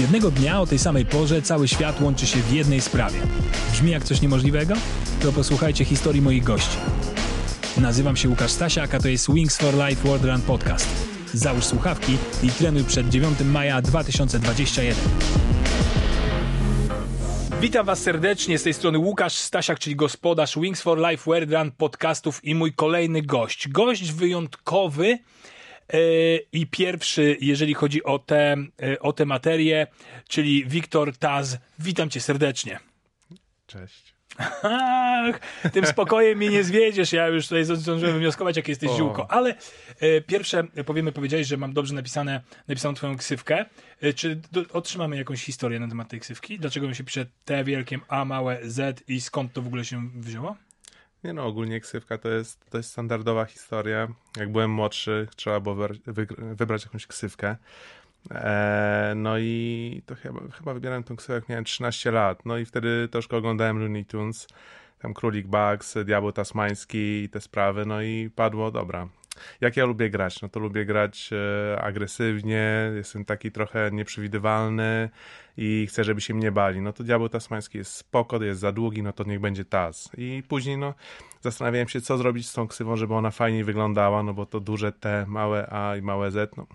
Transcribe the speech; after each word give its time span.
Jednego 0.00 0.30
dnia 0.30 0.60
o 0.60 0.66
tej 0.66 0.78
samej 0.78 1.06
porze 1.06 1.42
cały 1.42 1.68
świat 1.68 2.00
łączy 2.00 2.26
się 2.26 2.38
w 2.38 2.52
jednej 2.52 2.80
sprawie. 2.80 3.20
Brzmi 3.72 3.90
jak 3.90 4.04
coś 4.04 4.20
niemożliwego? 4.20 4.74
To 5.22 5.32
posłuchajcie 5.32 5.84
historii 5.84 6.22
moich 6.22 6.44
gości. 6.44 6.76
Nazywam 7.80 8.16
się 8.16 8.28
Łukasz 8.28 8.50
Stasiak, 8.50 8.94
a 8.94 9.00
to 9.00 9.08
jest 9.08 9.32
Wings 9.32 9.56
for 9.56 9.74
Life 9.74 10.08
World 10.08 10.24
Run 10.24 10.40
Podcast. 10.40 10.88
Załóż 11.34 11.64
słuchawki 11.64 12.16
i 12.42 12.48
trenuj 12.48 12.84
przed 12.84 13.08
9 13.08 13.40
maja 13.40 13.82
2021. 13.82 14.94
Witam 17.60 17.86
Was 17.86 17.98
serdecznie, 17.98 18.58
z 18.58 18.62
tej 18.62 18.74
strony 18.74 18.98
Łukasz 18.98 19.34
Stasiak, 19.34 19.78
czyli 19.78 19.96
gospodarz 19.96 20.58
Wings 20.58 20.82
for 20.82 20.98
Life 21.10 21.30
World 21.30 21.52
Run 21.52 21.70
podcastów 21.70 22.44
i 22.44 22.54
mój 22.54 22.72
kolejny 22.72 23.22
gość. 23.22 23.68
Gość 23.68 24.12
wyjątkowy, 24.12 25.18
i 26.52 26.66
pierwszy, 26.70 27.36
jeżeli 27.40 27.74
chodzi 27.74 28.04
o 28.04 28.18
te, 28.18 28.56
e, 28.82 28.98
o 29.00 29.12
te 29.12 29.26
materie, 29.26 29.86
czyli 30.28 30.66
Wiktor 30.66 31.16
Taz. 31.16 31.58
Witam 31.78 32.10
cię 32.10 32.20
serdecznie. 32.20 32.80
Cześć. 33.66 34.14
Ach, 34.62 35.40
tym 35.72 35.86
spokojem 35.86 36.38
mnie 36.38 36.48
nie 36.48 36.64
zwiedziesz. 36.64 37.12
Ja 37.12 37.28
już 37.28 37.48
tutaj 37.48 37.64
zdążyłem 37.64 38.14
wywnioskować, 38.14 38.56
jakie 38.56 38.72
jesteś 38.72 38.90
o. 38.90 38.96
ziółko. 38.96 39.30
Ale 39.30 39.54
e, 40.00 40.20
pierwsze, 40.20 40.64
powiemy, 40.86 41.12
powiedziałeś, 41.12 41.46
że 41.46 41.56
mam 41.56 41.72
dobrze 41.72 41.94
napisane, 41.94 42.40
napisaną 42.68 42.94
twoją 42.94 43.16
ksywkę. 43.16 43.64
E, 44.00 44.12
czy 44.12 44.40
do, 44.52 44.64
otrzymamy 44.72 45.16
jakąś 45.16 45.44
historię 45.44 45.80
na 45.80 45.88
temat 45.88 46.08
tej 46.08 46.20
ksywki? 46.20 46.58
Dlaczego 46.58 46.94
się 46.94 47.04
pisze 47.04 47.26
T 47.44 47.64
wielkiem 47.64 48.00
A 48.08 48.24
małe 48.24 48.58
Z 48.62 49.02
i 49.08 49.20
skąd 49.20 49.52
to 49.52 49.62
w 49.62 49.66
ogóle 49.66 49.84
się 49.84 50.10
wzięło? 50.14 50.56
Nie 51.24 51.32
no, 51.32 51.46
ogólnie 51.46 51.80
ksywka 51.80 52.18
to 52.18 52.28
jest, 52.28 52.70
jest 52.74 52.90
standardowa 52.90 53.44
historia. 53.44 54.08
Jak 54.36 54.52
byłem 54.52 54.70
młodszy, 54.70 55.28
trzeba 55.36 55.60
było 55.60 55.76
wybrać 56.38 56.84
jakąś 56.84 57.06
ksywkę. 57.06 57.56
Eee, 58.30 59.16
no 59.16 59.38
i 59.38 60.02
to 60.06 60.14
chyba, 60.14 60.40
chyba 60.50 60.74
wybierałem 60.74 61.04
tą 61.04 61.16
ksywkę, 61.16 61.34
jak 61.34 61.48
miałem 61.48 61.64
13 61.64 62.10
lat. 62.10 62.46
No 62.46 62.58
i 62.58 62.64
wtedy 62.64 63.08
troszkę 63.10 63.36
oglądałem 63.36 63.78
Looney 63.78 64.04
Tunes, 64.04 64.48
tam 64.98 65.14
Królik 65.14 65.46
Bugs, 65.46 65.94
Diabeł 66.04 66.32
Tasmański 66.32 67.22
i 67.22 67.28
te 67.28 67.40
sprawy. 67.40 67.86
No 67.86 68.02
i 68.02 68.30
padło, 68.34 68.70
dobra, 68.70 69.08
jak 69.60 69.76
ja 69.76 69.84
lubię 69.84 70.10
grać? 70.10 70.42
No 70.42 70.48
to 70.48 70.60
lubię 70.60 70.84
grać 70.84 71.30
e, 71.32 71.80
agresywnie, 71.80 72.92
jestem 72.96 73.24
taki 73.24 73.52
trochę 73.52 73.90
nieprzewidywalny 73.92 75.10
i 75.56 75.86
chcę, 75.88 76.04
żeby 76.04 76.20
się 76.20 76.34
mnie 76.34 76.52
bali. 76.52 76.80
No 76.80 76.92
to 76.92 77.04
diabeł 77.04 77.28
tasmański 77.28 77.78
jest 77.78 77.92
spoko, 77.92 78.42
jest 78.42 78.60
za 78.60 78.72
długi, 78.72 79.02
no 79.02 79.12
to 79.12 79.24
niech 79.24 79.40
będzie 79.40 79.64
tas. 79.64 80.10
I 80.18 80.42
później 80.48 80.78
no 80.78 80.94
zastanawiałem 81.40 81.88
się, 81.88 82.00
co 82.00 82.18
zrobić 82.18 82.48
z 82.48 82.52
tą 82.52 82.68
ksywą, 82.68 82.96
żeby 82.96 83.14
ona 83.14 83.30
fajniej 83.30 83.64
wyglądała, 83.64 84.22
no 84.22 84.34
bo 84.34 84.46
to 84.46 84.60
duże 84.60 84.92
T, 84.92 85.24
małe 85.28 85.68
A 85.70 85.96
i 85.96 86.02
małe 86.02 86.30
Z, 86.30 86.56
no, 86.56 86.66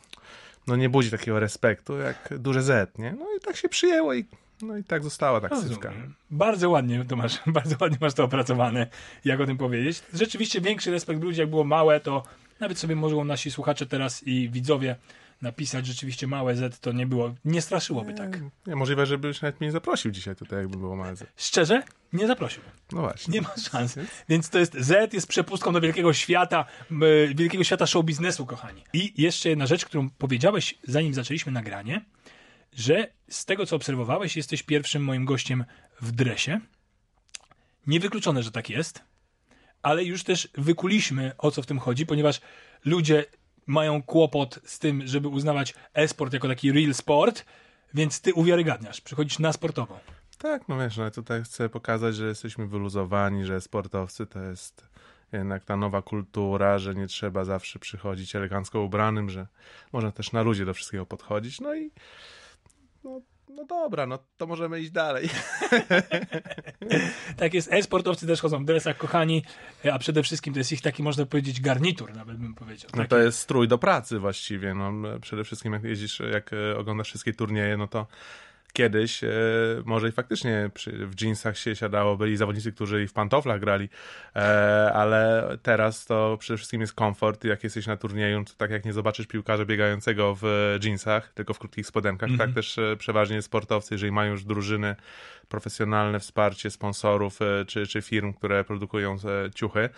no 0.67 0.75
nie 0.75 0.89
budzi 0.89 1.11
takiego 1.11 1.39
respektu 1.39 1.97
jak 1.97 2.33
duże 2.39 2.61
Z, 2.63 2.97
nie? 2.97 3.15
No 3.19 3.25
i 3.37 3.39
tak 3.39 3.55
się 3.55 3.69
przyjęło 3.69 4.13
i 4.13 4.25
no 4.63 4.77
i 4.77 4.83
tak 4.83 5.03
została 5.03 5.41
ta 5.41 5.49
ksywka. 5.49 5.93
Bardzo 6.31 6.69
ładnie 6.69 7.05
to 7.05 7.15
masz, 7.15 7.39
bardzo 7.47 7.75
ładnie 7.81 7.97
masz 8.01 8.13
to 8.13 8.23
opracowane, 8.23 8.87
jak 9.25 9.39
o 9.39 9.45
tym 9.45 9.57
powiedzieć. 9.57 10.03
Rzeczywiście 10.13 10.61
większy 10.61 10.91
respekt 10.91 11.23
ludzi, 11.23 11.39
jak 11.39 11.49
było 11.49 11.63
małe, 11.63 11.99
to 11.99 12.23
nawet 12.59 12.79
sobie 12.79 12.95
mogą 12.95 13.23
nasi 13.23 13.51
słuchacze 13.51 13.85
teraz 13.85 14.23
i 14.23 14.49
widzowie 14.49 14.95
napisać 15.41 15.85
rzeczywiście 15.85 16.27
małe 16.27 16.55
Z, 16.55 16.79
to 16.79 16.91
nie 16.91 17.07
było, 17.07 17.35
nie 17.45 17.61
straszyłoby 17.61 18.11
nie, 18.11 18.17
tak. 18.17 18.39
Nie, 18.67 18.75
możliwe, 18.75 19.05
żebyś 19.05 19.41
nawet 19.41 19.59
mnie 19.59 19.67
nie 19.67 19.71
zaprosił 19.71 20.11
dzisiaj 20.11 20.35
tutaj, 20.35 20.59
jakby 20.59 20.77
było 20.77 20.95
małe 20.95 21.15
Z. 21.15 21.25
Szczerze? 21.37 21.83
Nie 22.13 22.27
zaprosił. 22.27 22.61
No 22.91 23.01
właśnie. 23.01 23.33
Nie 23.33 23.41
ma 23.41 23.49
szans. 23.71 23.95
Więc 24.29 24.49
to 24.49 24.59
jest 24.59 24.73
Z, 24.73 25.13
jest 25.13 25.27
przepustką 25.27 25.73
do 25.73 25.81
wielkiego 25.81 26.13
świata, 26.13 26.65
wielkiego 27.35 27.63
świata 27.63 27.87
show 27.87 28.05
biznesu, 28.05 28.45
kochani. 28.45 28.83
I 28.93 29.21
jeszcze 29.21 29.49
jedna 29.49 29.67
rzecz, 29.67 29.85
którą 29.85 30.09
powiedziałeś, 30.09 30.75
zanim 30.83 31.13
zaczęliśmy 31.13 31.51
nagranie, 31.51 32.05
że 32.75 33.07
z 33.29 33.45
tego, 33.45 33.65
co 33.65 33.75
obserwowałeś, 33.75 34.37
jesteś 34.37 34.63
pierwszym 34.63 35.03
moim 35.03 35.25
gościem 35.25 35.65
w 36.01 36.11
dresie. 36.11 36.59
Niewykluczone, 37.87 38.43
że 38.43 38.51
tak 38.51 38.69
jest 38.69 39.12
ale 39.83 40.03
już 40.03 40.23
też 40.23 40.49
wykuliśmy 40.53 41.31
o 41.37 41.51
co 41.51 41.61
w 41.61 41.65
tym 41.65 41.79
chodzi, 41.79 42.05
ponieważ 42.05 42.41
ludzie 42.85 43.25
mają 43.65 44.03
kłopot 44.03 44.59
z 44.65 44.79
tym, 44.79 45.07
żeby 45.07 45.27
uznawać 45.27 45.73
e-sport 45.93 46.33
jako 46.33 46.47
taki 46.47 46.71
real 46.71 46.93
sport, 46.93 47.45
więc 47.93 48.21
ty 48.21 48.33
uwiarygadniasz, 48.33 49.01
przychodzisz 49.01 49.39
na 49.39 49.53
sportową. 49.53 49.95
Tak, 50.37 50.67
no 50.67 50.77
wiesz, 50.77 50.97
no 50.97 51.11
tutaj 51.11 51.43
chcę 51.43 51.69
pokazać, 51.69 52.15
że 52.15 52.27
jesteśmy 52.27 52.67
wyluzowani, 52.67 53.45
że 53.45 53.61
sportowcy 53.61 54.25
to 54.25 54.39
jest 54.39 54.87
jednak 55.31 55.65
ta 55.65 55.77
nowa 55.77 56.01
kultura, 56.01 56.79
że 56.79 56.95
nie 56.95 57.07
trzeba 57.07 57.45
zawsze 57.45 57.79
przychodzić 57.79 58.35
elegancko 58.35 58.81
ubranym, 58.81 59.29
że 59.29 59.47
można 59.93 60.11
też 60.11 60.31
na 60.31 60.41
ludzie 60.41 60.65
do 60.65 60.73
wszystkiego 60.73 61.05
podchodzić, 61.05 61.61
no 61.61 61.75
i 61.75 61.91
no, 63.03 63.21
no 63.53 63.65
dobra, 63.65 64.05
no 64.05 64.19
to 64.37 64.47
możemy 64.47 64.79
iść 64.81 64.91
dalej. 64.91 65.29
tak 67.37 67.53
jest, 67.53 67.73
e-sportowcy 67.73 68.27
też 68.27 68.41
chodzą 68.41 68.63
w 68.63 68.65
dresach, 68.65 68.97
kochani, 68.97 69.43
a 69.93 69.99
przede 69.99 70.23
wszystkim 70.23 70.53
to 70.53 70.59
jest 70.59 70.71
ich 70.71 70.81
taki, 70.81 71.03
można 71.03 71.25
powiedzieć, 71.25 71.61
garnitur, 71.61 72.15
nawet 72.15 72.37
bym 72.37 72.55
powiedział. 72.55 72.91
No 72.95 73.05
to 73.05 73.17
jest 73.17 73.39
strój 73.39 73.67
do 73.67 73.77
pracy 73.77 74.19
właściwie, 74.19 74.73
no 74.73 75.19
przede 75.19 75.43
wszystkim 75.43 75.73
jak 75.73 75.83
jeździsz, 75.83 76.21
jak 76.31 76.51
oglądasz 76.77 77.07
wszystkie 77.07 77.33
turnieje, 77.33 77.77
no 77.77 77.87
to 77.87 78.07
kiedyś 78.73 79.23
e, 79.23 79.29
może 79.85 80.09
i 80.09 80.11
faktycznie 80.11 80.69
przy, 80.73 81.07
w 81.07 81.21
jeansach 81.21 81.57
się 81.57 81.75
siadało, 81.75 82.17
byli 82.17 82.37
zawodnicy, 82.37 82.71
którzy 82.71 83.03
i 83.03 83.07
w 83.07 83.13
pantoflach 83.13 83.59
grali, 83.59 83.89
e, 84.35 84.91
ale 84.93 85.49
teraz 85.61 86.05
to 86.05 86.37
przede 86.39 86.57
wszystkim 86.57 86.81
jest 86.81 86.93
komfort. 86.93 87.43
Jak 87.43 87.63
jesteś 87.63 87.87
na 87.87 87.97
turnieju, 87.97 88.43
to 88.45 88.53
tak 88.57 88.71
jak 88.71 88.85
nie 88.85 88.93
zobaczysz 88.93 89.27
piłkarza 89.27 89.65
biegającego 89.65 90.37
w 90.41 90.77
jeansach, 90.83 91.33
tylko 91.33 91.53
w 91.53 91.59
krótkich 91.59 91.87
spodenkach, 91.87 92.29
mm 92.29 92.35
-hmm. 92.35 92.39
tak 92.39 92.47
mhm. 92.47 92.63
też 92.63 92.77
e, 92.77 92.97
przeważnie 92.97 93.41
sportowcy, 93.41 93.93
jeżeli 93.93 94.11
mają 94.11 94.31
już 94.31 94.43
drużyny 94.43 94.95
profesjonalne 95.49 96.19
wsparcie 96.19 96.71
sponsorów 96.71 97.41
e, 97.41 97.65
czy, 97.65 97.87
czy 97.87 98.01
firm, 98.01 98.33
które 98.33 98.63
produkują 98.63 99.13
e, 99.15 99.51
ciuchy, 99.55 99.89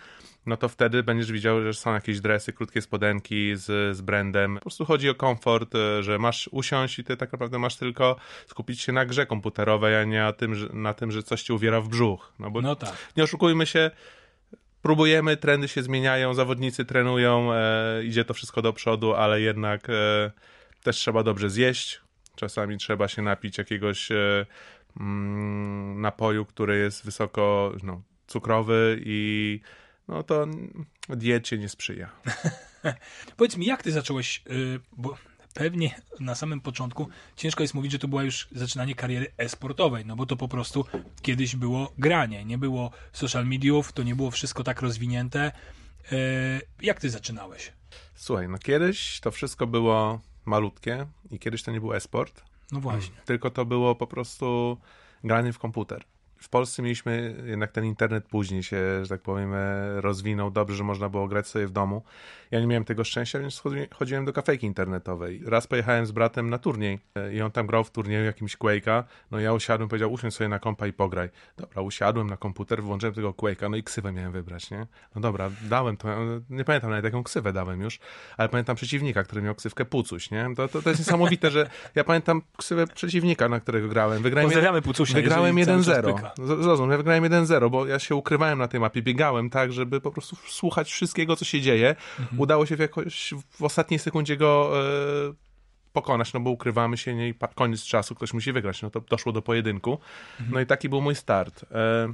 no 0.45 0.57
to 0.57 0.69
wtedy 0.69 1.03
będziesz 1.03 1.31
widział, 1.31 1.61
że 1.61 1.73
są 1.73 1.93
jakieś 1.93 2.19
dresy, 2.19 2.53
krótkie 2.53 2.81
spodenki 2.81 3.55
z, 3.55 3.97
z 3.97 4.01
brandem. 4.01 4.55
Po 4.55 4.61
prostu 4.61 4.85
chodzi 4.85 5.09
o 5.09 5.15
komfort, 5.15 5.73
że 6.01 6.19
masz 6.19 6.49
usiąść 6.51 6.99
i 6.99 7.03
ty 7.03 7.17
tak 7.17 7.31
naprawdę 7.31 7.59
masz 7.59 7.75
tylko 7.75 8.15
skupić 8.47 8.64
się 8.73 8.91
na 8.91 9.05
grze 9.05 9.25
komputerowej, 9.25 9.95
a 9.95 10.03
nie 10.03 10.19
na 10.19 10.33
tym, 10.33 10.55
że, 10.55 10.67
na 10.73 10.93
tym, 10.93 11.11
że 11.11 11.23
coś 11.23 11.43
ci 11.43 11.53
uwiera 11.53 11.81
w 11.81 11.87
brzuch. 11.87 12.33
No 12.39 12.51
bo 12.51 12.61
no 12.61 12.75
tak. 12.75 12.93
nie 13.17 13.23
oszukujmy 13.23 13.65
się, 13.65 13.91
próbujemy, 14.81 15.37
trendy 15.37 15.67
się 15.67 15.83
zmieniają, 15.83 16.33
zawodnicy 16.33 16.85
trenują, 16.85 17.53
e, 17.53 18.03
idzie 18.03 18.25
to 18.25 18.33
wszystko 18.33 18.61
do 18.61 18.73
przodu, 18.73 19.13
ale 19.13 19.41
jednak 19.41 19.89
e, 19.89 20.31
też 20.83 20.97
trzeba 20.97 21.23
dobrze 21.23 21.49
zjeść. 21.49 22.01
Czasami 22.35 22.77
trzeba 22.77 23.07
się 23.07 23.21
napić 23.21 23.57
jakiegoś 23.57 24.11
e, 24.11 24.45
mm, 24.99 26.01
napoju, 26.01 26.45
który 26.45 26.77
jest 26.77 27.05
wysoko 27.05 27.73
no, 27.83 28.01
cukrowy 28.27 28.99
i 29.05 29.59
no 30.07 30.23
to 30.23 30.47
diecie 31.09 31.57
nie 31.57 31.69
sprzyja. 31.69 32.09
Powiedz 33.37 33.57
mi, 33.57 33.65
jak 33.65 33.83
ty 33.83 33.91
zacząłeś, 33.91 34.43
yy, 34.45 34.79
bo 34.97 35.17
pewnie 35.55 36.01
na 36.19 36.35
samym 36.35 36.61
początku 36.61 37.07
ciężko 37.35 37.63
jest 37.63 37.73
mówić, 37.73 37.91
że 37.91 37.99
to 37.99 38.07
była 38.07 38.23
już 38.23 38.47
zaczynanie 38.51 38.95
kariery 38.95 39.31
e-sportowej, 39.37 40.05
no 40.05 40.15
bo 40.15 40.25
to 40.25 40.35
po 40.35 40.47
prostu 40.47 40.85
kiedyś 41.21 41.55
było 41.55 41.93
granie, 41.97 42.45
nie 42.45 42.57
było 42.57 42.91
social 43.13 43.45
mediów, 43.45 43.93
to 43.93 44.03
nie 44.03 44.15
było 44.15 44.31
wszystko 44.31 44.63
tak 44.63 44.81
rozwinięte. 44.81 45.51
Yy, 46.11 46.17
jak 46.81 46.99
ty 46.99 47.09
zaczynałeś? 47.09 47.73
Słuchaj, 48.15 48.49
no 48.49 48.57
kiedyś 48.57 49.19
to 49.19 49.31
wszystko 49.31 49.67
było 49.67 50.19
malutkie 50.45 51.05
i 51.31 51.39
kiedyś 51.39 51.63
to 51.63 51.71
nie 51.71 51.79
był 51.81 51.93
e-sport. 51.93 52.43
No 52.71 52.79
właśnie. 52.79 53.15
Tylko 53.25 53.49
to 53.49 53.65
było 53.65 53.95
po 53.95 54.07
prostu 54.07 54.77
granie 55.23 55.53
w 55.53 55.59
komputer 55.59 56.05
w 56.39 56.49
Polsce 56.49 56.81
mieliśmy 56.81 57.35
jednak 57.45 57.71
ten 57.71 57.85
internet 57.85 58.25
później 58.25 58.63
się, 58.63 58.77
że 59.05 59.09
tak 59.09 59.21
powiem, 59.21 59.53
e, 59.53 60.01
rozwinął 60.01 60.51
dobrze, 60.51 60.75
że 60.75 60.83
można 60.83 61.09
było 61.09 61.27
grać 61.27 61.47
sobie 61.47 61.67
w 61.67 61.71
domu. 61.71 62.03
Ja 62.51 62.59
nie 62.59 62.67
miałem 62.67 62.85
tego 62.85 63.03
szczęścia, 63.03 63.39
więc 63.39 63.61
chodziłem 63.93 64.25
do 64.25 64.33
kafejki 64.33 64.67
internetowej. 64.67 65.41
Raz 65.45 65.67
pojechałem 65.67 66.05
z 66.05 66.11
bratem 66.11 66.49
na 66.49 66.57
turniej 66.57 66.99
e, 67.15 67.33
i 67.33 67.41
on 67.41 67.51
tam 67.51 67.67
grał 67.67 67.83
w 67.83 67.91
turnieju 67.91 68.25
jakimś 68.25 68.57
Quake'a. 68.57 69.03
No 69.31 69.39
ja 69.39 69.53
usiadłem, 69.53 69.89
powiedział, 69.89 70.13
usiądź 70.13 70.35
sobie 70.35 70.47
na 70.47 70.59
kompa 70.59 70.87
i 70.87 70.93
pograj. 70.93 71.29
Dobra, 71.57 71.81
usiadłem 71.81 72.29
na 72.29 72.37
komputer, 72.37 72.83
włączyłem 72.83 73.15
tego 73.15 73.31
Quake'a, 73.31 73.69
no 73.69 73.77
i 73.77 73.83
ksywę 73.83 74.11
miałem 74.11 74.31
wybrać, 74.31 74.71
nie? 74.71 74.87
No 75.15 75.21
dobra, 75.21 75.51
dałem 75.69 75.97
to, 75.97 76.07
nie 76.49 76.63
pamiętam 76.63 76.89
nawet 76.89 77.05
jaką 77.05 77.23
ksywę 77.23 77.53
dałem 77.53 77.81
już, 77.81 77.99
ale 78.37 78.49
pamiętam 78.49 78.75
przeciwnika, 78.75 79.23
który 79.23 79.41
miał 79.41 79.55
ksywkę 79.55 79.85
Pucuś, 79.85 80.31
nie? 80.31 80.47
To, 80.55 80.67
to, 80.67 80.81
to 80.81 80.89
jest 80.89 81.01
niesamowite, 81.01 81.51
że 81.51 81.69
ja 81.95 82.03
pamiętam 82.03 82.41
ksywę 82.57 82.87
przeciwnika, 82.87 83.49
na 83.49 83.59
którego 83.59 83.87
grałem. 83.87 84.23
Wygrałem 84.23 84.49
Pozdrawiamy 84.49 84.81
Pucusia. 84.81 85.13
Wygrałem 85.13 85.55
1-0. 85.55 86.24
Zrozum, 86.37 86.91
ja 86.91 86.97
wygrałem 86.97 87.23
1-0, 87.23 87.69
bo 87.69 87.87
ja 87.87 87.99
się 87.99 88.15
ukrywałem 88.15 88.59
na 88.59 88.67
tej 88.67 88.79
mapie, 88.79 89.01
biegałem 89.01 89.49
tak, 89.49 89.73
żeby 89.73 90.01
po 90.01 90.11
prostu 90.11 90.35
słuchać 90.47 90.91
wszystkiego, 90.91 91.35
co 91.35 91.45
się 91.45 91.61
dzieje. 91.61 91.95
Mhm. 92.19 92.39
Udało 92.39 92.65
się 92.65 92.75
w 92.75 92.79
jakoś 92.79 93.33
w 93.49 93.63
ostatniej 93.63 93.99
sekundzie 93.99 94.37
go 94.37 94.71
e, 95.29 95.33
pokonać, 95.93 96.33
no 96.33 96.39
bo 96.39 96.49
ukrywamy 96.49 96.97
się 96.97 97.15
nie, 97.15 97.29
i 97.29 97.33
koniec 97.55 97.83
czasu, 97.83 98.15
ktoś 98.15 98.33
musi 98.33 98.51
wygrać, 98.51 98.81
no 98.81 98.89
to 98.89 99.01
doszło 99.01 99.31
do 99.31 99.41
pojedynku. 99.41 99.91
Mhm. 99.91 100.53
No 100.53 100.59
i 100.59 100.65
taki 100.65 100.89
był 100.89 101.01
mój 101.01 101.15
start. 101.15 101.65
E, 101.71 102.13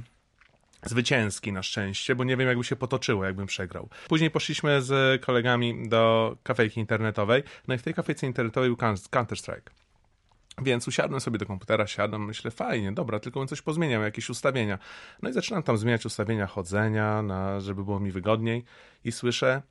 zwycięski 0.84 1.52
na 1.52 1.62
szczęście, 1.62 2.14
bo 2.14 2.24
nie 2.24 2.36
wiem, 2.36 2.48
jakby 2.48 2.64
się 2.64 2.76
potoczyło, 2.76 3.24
jakbym 3.24 3.46
przegrał. 3.46 3.88
Później 4.08 4.30
poszliśmy 4.30 4.82
z 4.82 5.22
kolegami 5.24 5.88
do 5.88 6.36
kafejki 6.42 6.80
internetowej, 6.80 7.42
no 7.68 7.74
i 7.74 7.78
w 7.78 7.82
tej 7.82 7.94
kafejce 7.94 8.26
internetowej 8.26 8.68
był 8.70 8.76
Counter-Strike. 9.10 9.81
Więc 10.58 10.88
usiadłem 10.88 11.20
sobie 11.20 11.38
do 11.38 11.46
komputera, 11.46 11.86
siadam, 11.86 12.26
myślę, 12.26 12.50
fajnie, 12.50 12.92
dobra, 12.92 13.20
tylko 13.20 13.40
bym 13.40 13.48
coś 13.48 13.62
pozmieniał, 13.62 14.02
jakieś 14.02 14.30
ustawienia. 14.30 14.78
No 15.22 15.30
i 15.30 15.32
zaczynam 15.32 15.62
tam 15.62 15.76
zmieniać 15.76 16.06
ustawienia 16.06 16.46
chodzenia, 16.46 17.22
na, 17.22 17.60
żeby 17.60 17.84
było 17.84 18.00
mi 18.00 18.10
wygodniej 18.10 18.64
i 19.04 19.12
słyszę, 19.12 19.62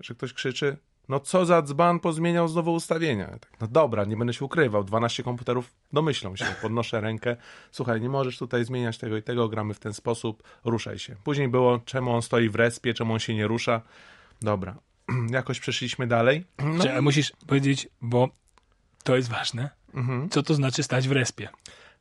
że 0.00 0.14
ktoś 0.14 0.32
krzyczy, 0.32 0.76
no 1.08 1.20
co 1.20 1.46
za 1.46 1.62
dzban 1.62 2.00
pozmieniał 2.00 2.48
znowu 2.48 2.72
ustawienia. 2.72 3.26
Tak, 3.26 3.60
no 3.60 3.66
dobra, 3.66 4.04
nie 4.04 4.16
będę 4.16 4.34
się 4.34 4.44
ukrywał, 4.44 4.84
12 4.84 5.22
komputerów 5.22 5.74
domyślą 5.92 6.36
się, 6.36 6.44
podnoszę 6.62 7.00
rękę, 7.00 7.36
słuchaj, 7.70 8.00
nie 8.00 8.08
możesz 8.08 8.38
tutaj 8.38 8.64
zmieniać 8.64 8.98
tego 8.98 9.16
i 9.16 9.22
tego, 9.22 9.48
gramy 9.48 9.74
w 9.74 9.78
ten 9.78 9.94
sposób, 9.94 10.42
ruszaj 10.64 10.98
się. 10.98 11.16
Później 11.24 11.48
było, 11.48 11.78
czemu 11.78 12.10
on 12.10 12.22
stoi 12.22 12.48
w 12.48 12.54
respie, 12.54 12.94
czemu 12.94 13.12
on 13.12 13.18
się 13.18 13.34
nie 13.34 13.46
rusza. 13.46 13.82
Dobra, 14.42 14.76
jakoś 15.30 15.60
przeszliśmy 15.60 16.06
dalej. 16.06 16.44
No. 16.58 17.02
Musisz 17.02 17.32
powiedzieć, 17.46 17.88
bo 18.00 18.28
to 19.04 19.16
jest 19.16 19.30
ważne, 19.30 19.70
mhm. 19.94 20.28
co 20.28 20.42
to 20.42 20.54
znaczy 20.54 20.82
stać 20.82 21.08
w 21.08 21.12
respie. 21.12 21.48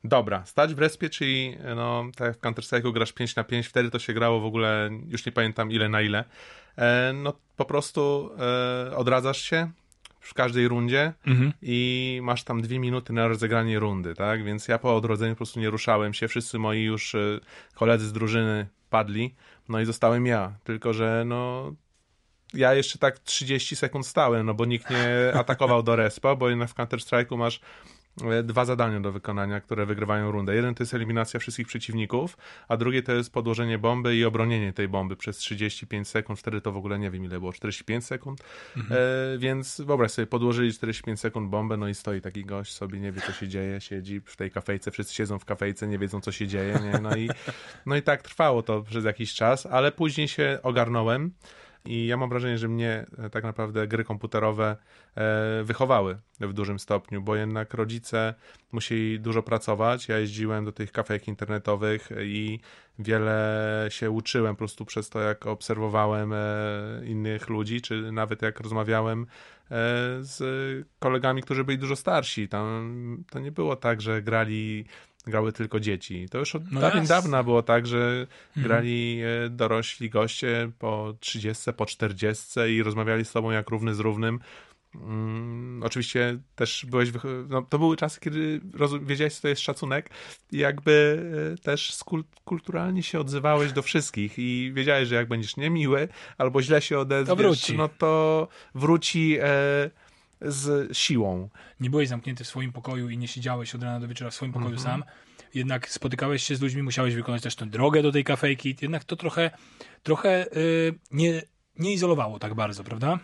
Dobra, 0.03 0.45
stać 0.45 0.73
w 0.73 0.79
respie, 0.79 1.09
czyli 1.09 1.57
no, 1.75 2.05
tak 2.15 2.27
jak 2.27 2.38
w 2.38 2.41
Counter-Strike'u 2.41 2.93
grasz 2.93 3.13
5 3.13 3.35
na 3.35 3.43
5, 3.43 3.67
wtedy 3.67 3.91
to 3.91 3.99
się 3.99 4.13
grało 4.13 4.39
w 4.39 4.45
ogóle, 4.45 4.89
już 5.07 5.25
nie 5.25 5.31
pamiętam 5.31 5.71
ile 5.71 5.89
na 5.89 6.01
ile. 6.01 6.23
E, 6.77 7.13
no 7.13 7.33
po 7.57 7.65
prostu 7.65 8.31
e, 8.91 8.97
odradzasz 8.97 9.41
się 9.41 9.71
w 10.19 10.33
każdej 10.33 10.67
rundzie 10.67 11.13
mhm. 11.27 11.53
i 11.61 12.19
masz 12.23 12.43
tam 12.43 12.61
dwie 12.61 12.79
minuty 12.79 13.13
na 13.13 13.27
rozegranie 13.27 13.79
rundy, 13.79 14.15
tak? 14.15 14.43
Więc 14.43 14.67
ja 14.67 14.79
po 14.79 14.95
odrodzeniu 14.95 15.33
po 15.33 15.38
prostu 15.38 15.59
nie 15.59 15.69
ruszałem 15.69 16.13
się, 16.13 16.27
wszyscy 16.27 16.59
moi 16.59 16.83
już 16.83 17.15
e, 17.15 17.39
koledzy 17.75 18.07
z 18.07 18.13
drużyny 18.13 18.67
padli, 18.89 19.35
no 19.69 19.79
i 19.79 19.85
zostałem 19.85 20.25
ja, 20.25 20.53
tylko 20.63 20.93
że 20.93 21.23
no 21.25 21.71
ja 22.53 22.74
jeszcze 22.74 23.00
tak 23.00 23.19
30 23.19 23.75
sekund 23.75 24.07
stałem, 24.07 24.45
no 24.45 24.53
bo 24.53 24.65
nikt 24.65 24.89
nie 24.89 25.07
atakował 25.42 25.83
do 25.83 25.95
respa, 25.95 26.36
bo 26.36 26.50
jednak 26.50 26.69
w 26.69 26.75
Counter-Strike'u 26.75 27.38
masz 27.38 27.62
E, 28.31 28.44
dwa 28.44 28.65
zadania 28.65 29.00
do 29.00 29.12
wykonania, 29.12 29.62
które 29.62 29.86
wygrywają 29.86 30.31
rundę. 30.31 30.56
Jeden 30.56 30.75
to 30.75 30.83
jest 30.83 30.94
eliminacja 30.94 31.39
wszystkich 31.39 31.68
przeciwników, 31.68 32.38
a 32.68 32.77
drugie 32.77 33.03
to 33.03 33.12
jest 33.12 33.33
podłożenie 33.33 33.77
bomby 33.77 34.15
i 34.15 34.25
obronienie 34.25 34.74
tej 34.74 34.88
bomby 34.88 35.15
przez 35.15 35.38
35 35.38 36.07
sekund. 36.07 36.39
Wtedy 36.39 36.62
to 36.62 36.71
w 36.71 36.77
ogóle 36.77 37.00
nie 37.00 37.12
wiem 37.12 37.25
ile 37.25 37.39
było, 37.39 37.53
45 37.53 38.06
sekund. 38.06 38.44
Mhm. 38.77 39.01
E, 39.01 39.38
więc 39.38 39.81
wyobraź 39.81 40.12
sobie, 40.12 40.27
podłożyli 40.27 40.74
45 40.74 41.19
sekund 41.19 41.50
bombę, 41.50 41.77
no 41.77 41.88
i 41.88 41.95
stoi 41.95 42.21
taki 42.21 42.45
gość 42.45 42.74
sobie, 42.74 43.00
nie 43.00 43.12
wie 43.12 43.21
co 43.21 43.31
się 43.31 43.48
dzieje, 43.48 43.81
siedzi 43.81 44.21
w 44.25 44.36
tej 44.36 44.51
kafejce, 44.51 44.92
wszyscy 44.92 45.15
siedzą 45.15 45.39
w 45.39 45.45
kafejce, 45.45 45.88
nie 45.88 46.00
wiedzą 46.00 46.21
co 46.21 46.31
się 46.31 46.48
dzieje, 46.48 46.80
nie? 46.83 47.00
No, 47.00 47.15
i, 47.15 47.30
no 47.86 47.95
i 47.95 48.01
tak 48.01 48.21
trwało 48.21 48.63
to 48.63 48.81
przez 48.81 49.06
jakiś 49.06 49.33
czas, 49.33 49.65
ale 49.65 49.92
później 49.92 50.27
się 50.27 50.59
ogarnąłem. 50.63 51.31
I 51.85 52.07
ja 52.07 52.17
mam 52.17 52.29
wrażenie, 52.29 52.57
że 52.57 52.67
mnie 52.67 53.05
e, 53.17 53.29
tak 53.29 53.43
naprawdę 53.43 53.87
gry 53.87 54.03
komputerowe 54.03 54.77
e, 55.15 55.63
wychowały 55.63 56.17
w 56.39 56.53
dużym 56.53 56.79
stopniu, 56.79 57.21
bo 57.21 57.35
jednak 57.35 57.73
rodzice 57.73 58.33
musieli 58.71 59.19
dużo 59.19 59.43
pracować. 59.43 60.07
Ja 60.07 60.19
jeździłem 60.19 60.65
do 60.65 60.71
tych 60.71 60.91
kafejek 60.91 61.27
internetowych 61.27 62.09
i 62.21 62.59
wiele 62.99 63.87
się 63.89 64.11
uczyłem 64.11 64.55
po 64.55 64.57
prostu 64.57 64.85
przez 64.85 65.09
to, 65.09 65.19
jak 65.19 65.47
obserwowałem 65.47 66.33
e, 66.33 66.37
innych 67.05 67.49
ludzi, 67.49 67.81
czy 67.81 68.11
nawet 68.11 68.41
jak 68.41 68.59
rozmawiałem 68.59 69.27
z 70.19 70.39
kolegami, 70.99 71.41
którzy 71.41 71.63
byli 71.63 71.77
dużo 71.77 71.95
starsi. 71.95 72.47
Tam 72.47 73.23
to 73.29 73.39
nie 73.39 73.51
było 73.51 73.75
tak, 73.75 74.01
że 74.01 74.21
grali 74.21 74.85
grały 75.27 75.53
tylko 75.53 75.79
dzieci. 75.79 76.27
To 76.29 76.38
już 76.38 76.56
od 76.56 76.71
no 76.71 76.81
dawien 76.81 77.06
dawna 77.06 77.44
było 77.44 77.63
tak, 77.63 77.88
że 77.88 78.27
mhm. 78.47 78.68
grali 78.68 79.21
e, 79.45 79.50
dorośli 79.50 80.09
goście 80.09 80.71
po 80.79 81.13
30, 81.19 81.73
po 81.73 81.85
40 81.85 82.59
i 82.69 82.83
rozmawiali 82.83 83.25
z 83.25 83.31
tobą 83.31 83.51
jak 83.51 83.69
równy 83.69 83.95
z 83.95 84.00
równym. 84.00 84.39
Mm, 84.95 85.83
oczywiście 85.83 86.39
też 86.56 86.85
byłeś. 86.89 87.09
No, 87.50 87.62
to 87.62 87.79
były 87.79 87.97
czasy, 87.97 88.19
kiedy 88.19 88.62
wiedziałeś, 89.01 89.35
co 89.35 89.41
to 89.41 89.47
jest 89.47 89.62
szacunek, 89.62 90.09
i 90.51 90.57
jakby 90.57 91.24
e, 91.53 91.63
też 91.63 91.97
kulturalnie 92.45 93.03
się 93.03 93.19
odzywałeś 93.19 93.71
do 93.71 93.81
wszystkich 93.81 94.39
i 94.39 94.71
wiedziałeś, 94.74 95.07
że 95.07 95.15
jak 95.15 95.27
będziesz 95.27 95.57
niemiły 95.57 96.07
albo 96.38 96.62
źle 96.62 96.81
się 96.81 97.00
odezwiesz, 97.00 97.67
to 97.67 97.74
no 97.74 97.89
to 97.89 98.47
wróci. 98.75 99.38
E, 99.41 99.89
z 100.41 100.97
siłą. 100.97 101.49
Nie 101.79 101.89
byłeś 101.89 102.07
zamknięty 102.07 102.43
w 102.43 102.47
swoim 102.47 102.71
pokoju 102.71 103.09
i 103.09 103.17
nie 103.17 103.27
siedziałeś 103.27 103.75
od 103.75 103.83
rana 103.83 103.99
do 103.99 104.07
wieczora 104.07 104.31
w 104.31 104.33
swoim 104.33 104.51
pokoju 104.51 104.75
-hmm. 104.75 104.83
sam. 104.83 105.03
Jednak 105.53 105.89
spotykałeś 105.89 106.43
się 106.43 106.55
z 106.55 106.61
ludźmi, 106.61 106.83
musiałeś 106.83 107.15
wykonać 107.15 107.41
też 107.41 107.55
tę 107.55 107.65
drogę 107.65 108.03
do 108.03 108.11
tej 108.11 108.23
kafejki. 108.23 108.75
Jednak 108.81 109.03
to 109.03 109.15
trochę, 109.15 109.51
trochę 110.03 110.45
yy, 110.55 110.99
nie, 111.11 111.41
nie 111.79 111.93
izolowało 111.93 112.39
tak 112.39 112.53
bardzo, 112.53 112.83
prawda? 112.83 113.19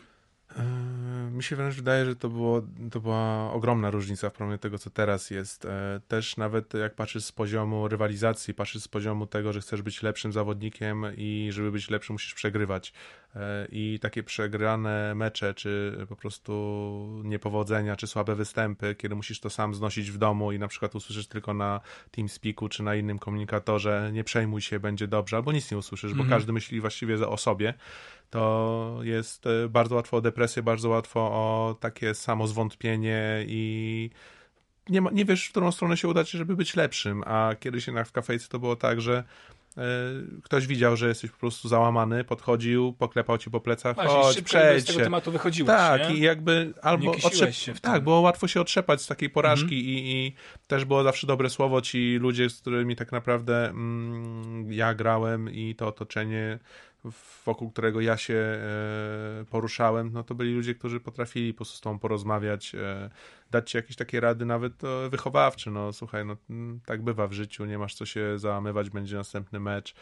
Mi 1.38 1.44
się 1.44 1.56
wręcz 1.56 1.76
wydaje, 1.76 2.06
że 2.06 2.16
to, 2.16 2.30
było, 2.30 2.62
to 2.92 3.00
była 3.00 3.52
ogromna 3.54 3.92
różnica 3.92 4.30
w 4.30 4.34
porównaniu 4.34 4.58
do 4.58 4.62
tego, 4.62 4.78
co 4.78 4.90
teraz 4.90 5.30
jest. 5.30 5.66
E, 5.66 6.02
też 6.08 6.38
nawet 6.38 6.74
jak 6.74 6.96
patrzysz 6.96 7.24
z 7.24 7.32
poziomu 7.32 7.88
rywalizacji, 7.88 8.54
patrzysz 8.54 8.82
z 8.82 8.88
poziomu 8.88 9.28
tego, 9.28 9.54
że 9.54 9.62
chcesz 9.62 9.82
być 9.82 10.04
lepszym 10.04 10.34
zawodnikiem 10.34 11.06
i 11.18 11.50
żeby 11.52 11.72
być 11.72 11.90
lepszym 11.90 12.14
musisz 12.14 12.34
przegrywać. 12.34 12.94
E, 13.36 13.68
I 13.72 14.00
takie 14.02 14.24
przegrane 14.24 15.16
mecze, 15.16 15.54
czy 15.54 15.98
po 16.10 16.16
prostu 16.16 17.22
niepowodzenia, 17.24 17.96
czy 17.96 18.08
słabe 18.08 18.36
występy, 18.36 18.96
kiedy 18.96 19.16
musisz 19.16 19.40
to 19.40 19.50
sam 19.50 19.76
znosić 19.76 20.12
w 20.12 20.18
domu 20.18 20.52
i 20.52 20.60
na 20.60 20.68
przykład 20.68 20.96
usłyszysz 20.96 21.28
tylko 21.28 21.54
na 21.54 21.82
TeamSpeaku 22.12 22.70
czy 22.70 22.84
na 22.84 22.96
innym 22.96 23.20
komunikatorze, 23.20 24.10
nie 24.14 24.24
przejmuj 24.24 24.62
się, 24.62 24.80
będzie 24.80 25.08
dobrze, 25.08 25.36
albo 25.36 25.52
nic 25.52 25.72
nie 25.72 25.78
usłyszysz, 25.78 26.14
bo 26.14 26.16
mm 26.16 26.28
-hmm. 26.28 26.36
każdy 26.36 26.54
myśli 26.54 26.82
właściwie 26.82 27.28
o 27.28 27.38
sobie 27.38 27.74
to 28.30 29.00
jest 29.02 29.48
e, 29.48 29.70
bardzo 29.70 29.96
łatwo 29.96 30.18
o 30.18 30.22
depresję, 30.22 30.64
bardzo 30.64 30.90
łatwo 30.90 31.20
o 31.20 31.76
takie 31.80 32.14
samo 32.14 32.48
zwątpienie 32.48 33.46
i 33.48 34.10
nie, 34.90 35.02
ma, 35.02 35.12
nie 35.12 35.26
wiesz, 35.26 35.48
w 35.48 35.52
którą 35.52 35.72
stronę 35.72 35.98
się 35.98 36.08
udać, 36.08 36.30
żeby 36.30 36.56
być 36.56 36.76
lepszym. 36.76 37.24
A 37.26 37.56
kiedyś 37.60 37.88
jednak 37.88 38.08
w 38.08 38.12
kafejce 38.12 38.48
to 38.48 38.60
było 38.60 38.76
tak, 38.76 39.02
że 39.02 39.24
e, 39.78 39.82
ktoś 40.44 40.68
widział, 40.68 40.98
że 40.98 41.08
jesteś 41.08 41.32
po 41.32 41.38
prostu 41.38 41.68
załamany, 41.68 42.24
podchodził, 42.24 42.94
poklepał 42.94 43.38
ci 43.38 43.52
po 43.52 43.60
plecach, 43.60 43.96
Właśnie, 43.96 44.14
chodź, 44.14 44.42
przejdź 44.42 44.84
z 44.84 44.88
tego 44.88 45.00
tematu 45.00 45.32
wychodziłeś, 45.32 45.68
Tak, 45.68 46.10
nie? 46.10 46.16
i 46.16 46.20
jakby 46.22 46.74
albo 46.82 47.12
otrzep... 47.24 47.80
tak, 47.82 48.04
było 48.04 48.20
łatwo 48.20 48.48
się 48.48 48.62
otrzepać 48.62 49.02
z 49.02 49.08
takiej 49.08 49.30
porażki 49.30 49.76
-hmm. 49.76 49.88
i, 49.90 50.12
i, 50.12 50.34
też 50.68 50.86
było 50.86 51.04
zawsze 51.04 51.28
dobre 51.28 51.50
słowo 51.50 51.82
ci 51.82 52.18
ludzie, 52.22 52.50
z 52.50 52.62
którymi 52.62 52.96
tak 52.96 53.12
naprawdę 53.12 53.70
mm, 53.70 54.72
ja 54.72 54.94
grałem 54.94 55.50
i 55.54 55.76
to 55.76 55.88
otoczenie 55.88 56.60
wokół 57.46 57.72
którego 57.72 58.02
ja 58.02 58.18
się 58.18 58.34
e, 58.34 59.46
poruszałem, 59.50 60.14
no 60.14 60.24
to 60.24 60.36
byli 60.36 60.54
ludzie, 60.54 60.76
którzy 60.76 61.00
potrafili 61.00 61.54
po 61.54 61.58
prostu 61.58 61.78
z 61.78 61.82
tobą 61.82 62.00
porozmawiać, 62.00 62.76
e, 62.76 63.10
dać 63.52 63.72
ci 63.72 63.78
jakieś 63.78 63.96
takie 63.96 64.20
rady 64.20 64.46
nawet 64.46 64.84
e, 64.84 65.10
wychowawcze, 65.10 65.72
no 65.72 65.94
słuchaj, 65.94 66.26
no 66.26 66.38
tak 66.86 67.02
bywa 67.02 67.28
w 67.28 67.34
życiu, 67.34 67.66
nie 67.66 67.78
masz 67.78 67.96
co 67.96 68.06
się 68.06 68.40
załamywać, 68.40 68.90
będzie 68.90 69.16
następny 69.16 69.60
mecz, 69.60 69.96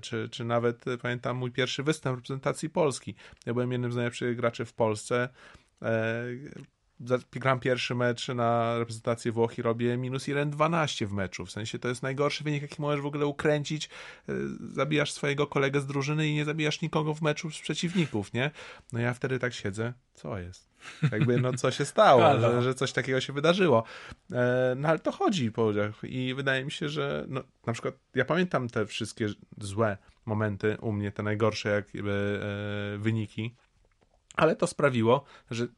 czy, 0.00 0.28
czy 0.28 0.44
nawet 0.44 0.84
pamiętam 1.02 1.36
mój 1.36 1.50
pierwszy 1.50 1.82
występ 1.82 2.16
w 2.16 2.18
reprezentacji 2.18 2.70
Polski. 2.70 3.14
Ja 3.46 3.52
byłem 3.52 3.72
jednym 3.72 3.92
z 3.92 3.96
najlepszych 3.96 4.36
graczy 4.36 4.64
w 4.64 4.72
Polsce, 4.72 5.28
gram 7.32 7.60
pierwszy 7.60 7.94
mecz 7.94 8.28
na 8.28 8.78
reprezentację 8.78 9.32
Włoch 9.32 9.58
i 9.58 9.62
robię 9.62 9.96
minus 9.96 10.24
1,12 10.24 11.06
w 11.06 11.12
meczu. 11.12 11.46
W 11.46 11.50
sensie 11.50 11.78
to 11.78 11.88
jest 11.88 12.02
najgorszy 12.02 12.44
wynik, 12.44 12.62
jaki 12.62 12.82
możesz 12.82 13.00
w 13.00 13.06
ogóle 13.06 13.26
ukręcić. 13.26 13.88
E, 14.28 14.32
zabijasz 14.74 15.12
swojego 15.12 15.46
kolegę 15.46 15.80
z 15.80 15.86
drużyny 15.86 16.28
i 16.28 16.34
nie 16.34 16.44
zabijasz 16.44 16.80
nikogo 16.80 17.14
w 17.14 17.22
meczu 17.22 17.50
z 17.50 17.60
przeciwników, 17.60 18.32
nie? 18.32 18.50
No 18.92 19.00
ja 19.00 19.14
wtedy 19.14 19.38
tak 19.38 19.54
siedzę, 19.54 19.92
co 20.14 20.38
jest? 20.38 20.70
Jakby, 21.12 21.40
no 21.40 21.52
co 21.52 21.70
się 21.70 21.84
stało, 21.84 22.40
że, 22.40 22.62
że 22.62 22.74
coś 22.74 22.92
takiego 22.92 23.20
się 23.20 23.32
wydarzyło. 23.32 23.84
E, 24.32 24.74
no 24.76 24.88
ale 24.88 24.98
to 24.98 25.12
chodzi 25.12 25.52
po 25.52 25.62
ludziach 25.62 25.94
i 26.02 26.34
wydaje 26.34 26.64
mi 26.64 26.70
się, 26.70 26.88
że 26.88 27.24
no, 27.28 27.42
na 27.66 27.72
przykład 27.72 27.94
ja 28.14 28.24
pamiętam 28.24 28.68
te 28.68 28.86
wszystkie 28.86 29.28
złe 29.58 29.96
momenty 30.26 30.76
u 30.80 30.92
mnie, 30.92 31.12
te 31.12 31.22
najgorsze 31.22 31.68
jakby 31.68 32.40
e, 32.94 32.98
wyniki, 32.98 33.54
ale 34.36 34.56
to 34.56 34.66
sprawiło, 34.66 35.24
że 35.50 35.68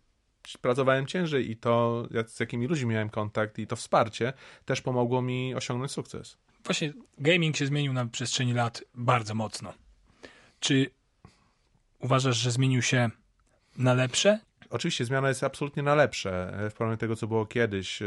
pracowałem 0.61 1.07
ciężej 1.07 1.51
i 1.51 1.57
to, 1.57 2.05
z 2.27 2.41
jakimi 2.41 2.67
ludźmi 2.67 2.91
miałem 2.91 3.11
kontakt 3.11 3.59
i 3.59 3.67
to 3.67 3.77
wsparcie 3.77 4.33
też 4.65 4.81
pomogło 4.81 5.23
mi 5.23 5.55
osiągnąć 5.55 5.93
sukces. 5.93 6.39
Właśnie 6.65 6.93
gaming 7.19 7.57
się 7.57 7.67
zmienił 7.67 7.93
na 7.93 8.07
przestrzeni 8.07 8.53
lat 8.53 8.85
bardzo 8.95 9.35
mocno. 9.35 9.75
Czy 10.61 10.91
uważasz, 12.01 12.37
że 12.37 12.51
zmienił 12.51 12.83
się 12.83 13.11
na 13.77 13.95
lepsze? 13.95 14.39
Oczywiście 14.71 15.05
zmiana 15.05 15.29
jest 15.29 15.45
absolutnie 15.45 15.83
na 15.83 15.95
lepsze 15.95 16.59
e, 16.59 16.71
w 16.71 16.75
porównaniu 16.75 16.97
do 16.97 17.01
tego, 17.01 17.17
co 17.17 17.27
było 17.27 17.47
kiedyś. 17.47 18.03
E, 18.03 18.07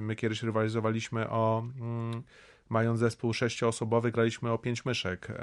my 0.00 0.16
kiedyś 0.16 0.42
rywalizowaliśmy 0.42 1.30
o 1.30 1.66
mm, 1.80 2.22
mając 2.68 3.00
zespół 3.00 3.32
sześcioosobowy, 3.32 4.12
graliśmy 4.12 4.52
o 4.52 4.58
pięć 4.58 4.84
myszek 4.84 5.30
e, 5.30 5.36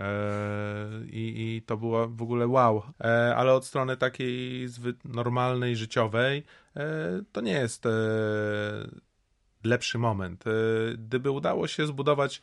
i, 1.05 1.55
i, 1.55 1.61
to 1.61 1.77
było 1.77 2.07
w 2.07 2.21
ogóle 2.21 2.47
wow. 2.47 2.83
E, 3.01 3.35
ale 3.35 3.53
od 3.53 3.65
strony 3.65 3.97
takiej 3.97 4.67
normalnej, 5.05 5.75
życiowej, 5.75 6.43
e, 6.75 7.23
to 7.31 7.41
nie 7.41 7.51
jest 7.51 7.87
lepszy 9.63 9.97
moment. 9.97 10.43
Gdyby 10.97 11.31
udało 11.31 11.67
się 11.67 11.87
zbudować 11.87 12.41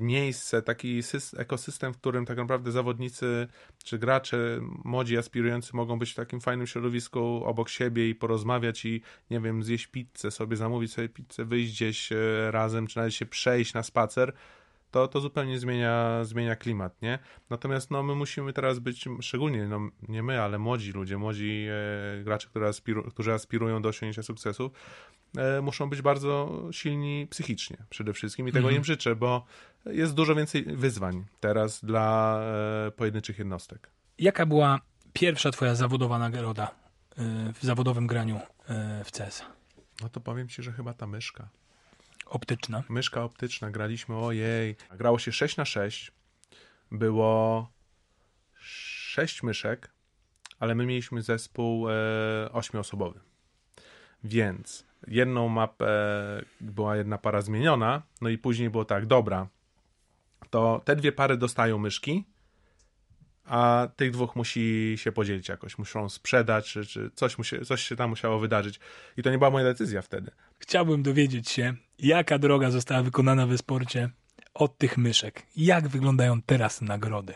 miejsce, 0.00 0.62
taki 0.62 1.00
ekosystem, 1.36 1.94
w 1.94 1.96
którym 1.96 2.26
tak 2.26 2.36
naprawdę 2.36 2.72
zawodnicy 2.72 3.48
czy 3.84 3.98
gracze, 3.98 4.60
młodzi, 4.84 5.18
aspirujący 5.18 5.76
mogą 5.76 5.98
być 5.98 6.12
w 6.12 6.14
takim 6.14 6.40
fajnym 6.40 6.66
środowisku 6.66 7.42
obok 7.44 7.68
siebie 7.68 8.08
i 8.08 8.14
porozmawiać 8.14 8.84
i, 8.84 9.02
nie 9.30 9.40
wiem, 9.40 9.62
zjeść 9.62 9.86
pizzę 9.86 10.30
sobie, 10.30 10.56
zamówić 10.56 10.92
sobie 10.92 11.08
pizzę, 11.08 11.44
wyjść 11.44 11.72
gdzieś 11.72 12.12
e, 12.12 12.16
razem, 12.50 12.86
czy 12.86 12.96
nawet 12.96 13.14
się 13.14 13.26
przejść 13.26 13.74
na 13.74 13.82
spacer, 13.82 14.32
to, 14.90 15.08
to 15.08 15.20
zupełnie 15.20 15.58
zmienia, 15.58 16.24
zmienia 16.24 16.56
klimat, 16.56 17.02
nie? 17.02 17.18
Natomiast 17.50 17.90
no, 17.90 18.02
my 18.02 18.14
musimy 18.14 18.52
teraz 18.52 18.78
być, 18.78 19.04
szczególnie, 19.20 19.68
no, 19.68 19.80
nie 20.08 20.22
my, 20.22 20.42
ale 20.42 20.58
młodzi 20.58 20.92
ludzie, 20.92 21.18
młodzi 21.18 21.66
e, 21.70 22.24
gracze, 22.24 22.48
którzy, 22.48 22.66
aspiru, 22.66 23.02
którzy 23.10 23.32
aspirują 23.32 23.82
do 23.82 23.88
osiągnięcia 23.88 24.22
sukcesów, 24.22 24.72
e, 25.36 25.60
muszą 25.60 25.90
być 25.90 26.02
bardzo 26.02 26.62
silni 26.70 27.26
psychicznie 27.30 27.76
przede 27.90 28.12
wszystkim 28.12 28.48
i 28.48 28.52
tego 28.52 28.68
mhm. 28.68 28.76
im 28.76 28.84
życzę, 28.84 29.16
bo 29.16 29.44
jest 29.86 30.14
dużo 30.14 30.34
więcej 30.34 30.64
wyzwań 30.64 31.24
teraz 31.40 31.84
dla 31.84 32.40
e, 32.86 32.90
pojedynczych 32.90 33.38
jednostek. 33.38 33.90
Jaka 34.18 34.46
była 34.46 34.80
pierwsza 35.12 35.50
twoja 35.50 35.74
zawodowa 35.74 36.18
nagroda 36.18 36.74
e, 37.16 37.52
w 37.52 37.62
zawodowym 37.62 38.06
graniu 38.06 38.40
e, 38.68 39.04
w 39.04 39.10
CS? 39.12 39.42
No 40.02 40.08
to 40.08 40.20
powiem 40.20 40.48
ci, 40.48 40.62
że 40.62 40.72
chyba 40.72 40.94
ta 40.94 41.06
myszka. 41.06 41.48
Optyczna. 42.30 42.82
Myszka 42.88 43.24
optyczna, 43.24 43.70
graliśmy, 43.70 44.16
ojej. 44.16 44.76
Grało 44.90 45.18
się 45.18 45.32
6 45.32 45.56
na 45.56 45.64
6 45.64 46.12
Było 46.90 47.68
6 48.60 49.42
myszek, 49.42 49.90
ale 50.58 50.74
my 50.74 50.86
mieliśmy 50.86 51.22
zespół 51.22 51.90
e, 51.90 51.92
ośmioosobowy. 52.52 53.20
Więc 54.24 54.86
jedną 55.06 55.48
mapę 55.48 55.92
była 56.60 56.96
jedna 56.96 57.18
para 57.18 57.40
zmieniona, 57.40 58.02
no 58.20 58.28
i 58.28 58.38
później 58.38 58.70
było 58.70 58.84
tak, 58.84 59.06
dobra, 59.06 59.48
to 60.50 60.82
te 60.84 60.96
dwie 60.96 61.12
pary 61.12 61.36
dostają 61.36 61.78
myszki, 61.78 62.24
a 63.44 63.88
tych 63.96 64.10
dwóch 64.10 64.36
musi 64.36 64.94
się 64.96 65.12
podzielić 65.12 65.48
jakoś, 65.48 65.78
muszą 65.78 66.08
sprzedać, 66.08 66.72
czy, 66.72 66.86
czy 66.86 67.10
coś, 67.14 67.38
musi, 67.38 67.64
coś 67.64 67.82
się 67.82 67.96
tam 67.96 68.10
musiało 68.10 68.38
wydarzyć. 68.38 68.80
I 69.16 69.22
to 69.22 69.30
nie 69.30 69.38
była 69.38 69.50
moja 69.50 69.64
decyzja 69.64 70.02
wtedy. 70.02 70.30
Chciałbym 70.58 71.02
dowiedzieć 71.02 71.50
się, 71.50 71.74
jaka 72.02 72.38
droga 72.38 72.70
została 72.70 73.02
wykonana 73.02 73.46
w 73.46 73.56
sporcie 73.56 74.10
od 74.54 74.78
tych 74.78 74.98
myszek. 74.98 75.42
Jak 75.56 75.88
wyglądają 75.88 76.42
teraz 76.42 76.80
nagrody 76.80 77.34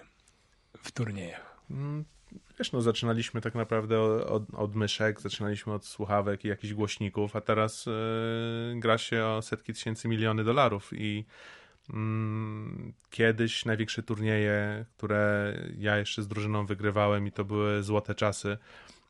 w 0.82 0.92
turniejach? 0.92 1.56
Mm, 1.70 2.04
wiesz, 2.58 2.72
no 2.72 2.82
zaczynaliśmy 2.82 3.40
tak 3.40 3.54
naprawdę 3.54 4.00
od, 4.00 4.54
od, 4.54 4.74
myszek, 4.74 5.20
zaczynaliśmy 5.20 5.72
od 5.72 5.86
słuchawek 5.86 6.44
i 6.44 6.48
jakichś 6.48 6.74
głośników, 6.74 7.36
a 7.36 7.40
teraz 7.40 7.86
yy, 7.86 8.80
gra 8.80 8.98
się 8.98 9.24
o 9.24 9.42
setki 9.42 9.74
tysięcy, 9.74 10.08
miliony 10.08 10.44
dolarów 10.44 10.90
i 10.92 11.24
Mm, 11.90 12.92
kiedyś 13.10 13.64
największe 13.64 14.02
turnieje, 14.02 14.84
które 14.96 15.54
ja 15.78 15.96
jeszcze 15.96 16.22
z 16.22 16.28
drużyną 16.28 16.66
wygrywałem 16.66 17.26
i 17.26 17.32
to 17.32 17.44
były 17.44 17.82
złote 17.82 18.14
czasy. 18.14 18.58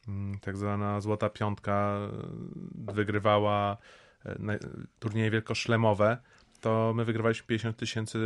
Mm, 0.08 0.38
tak 0.38 0.56
zwana 0.56 1.00
złota 1.00 1.30
piątka 1.30 1.98
wygrywała 2.74 3.72
e, 3.72 4.03
turnieje 4.98 5.30
wielkoszlemowe. 5.30 6.16
To 6.60 6.92
my 6.96 7.04
wygrywaliśmy 7.04 7.46
50 7.46 7.76
tysięcy 7.76 8.18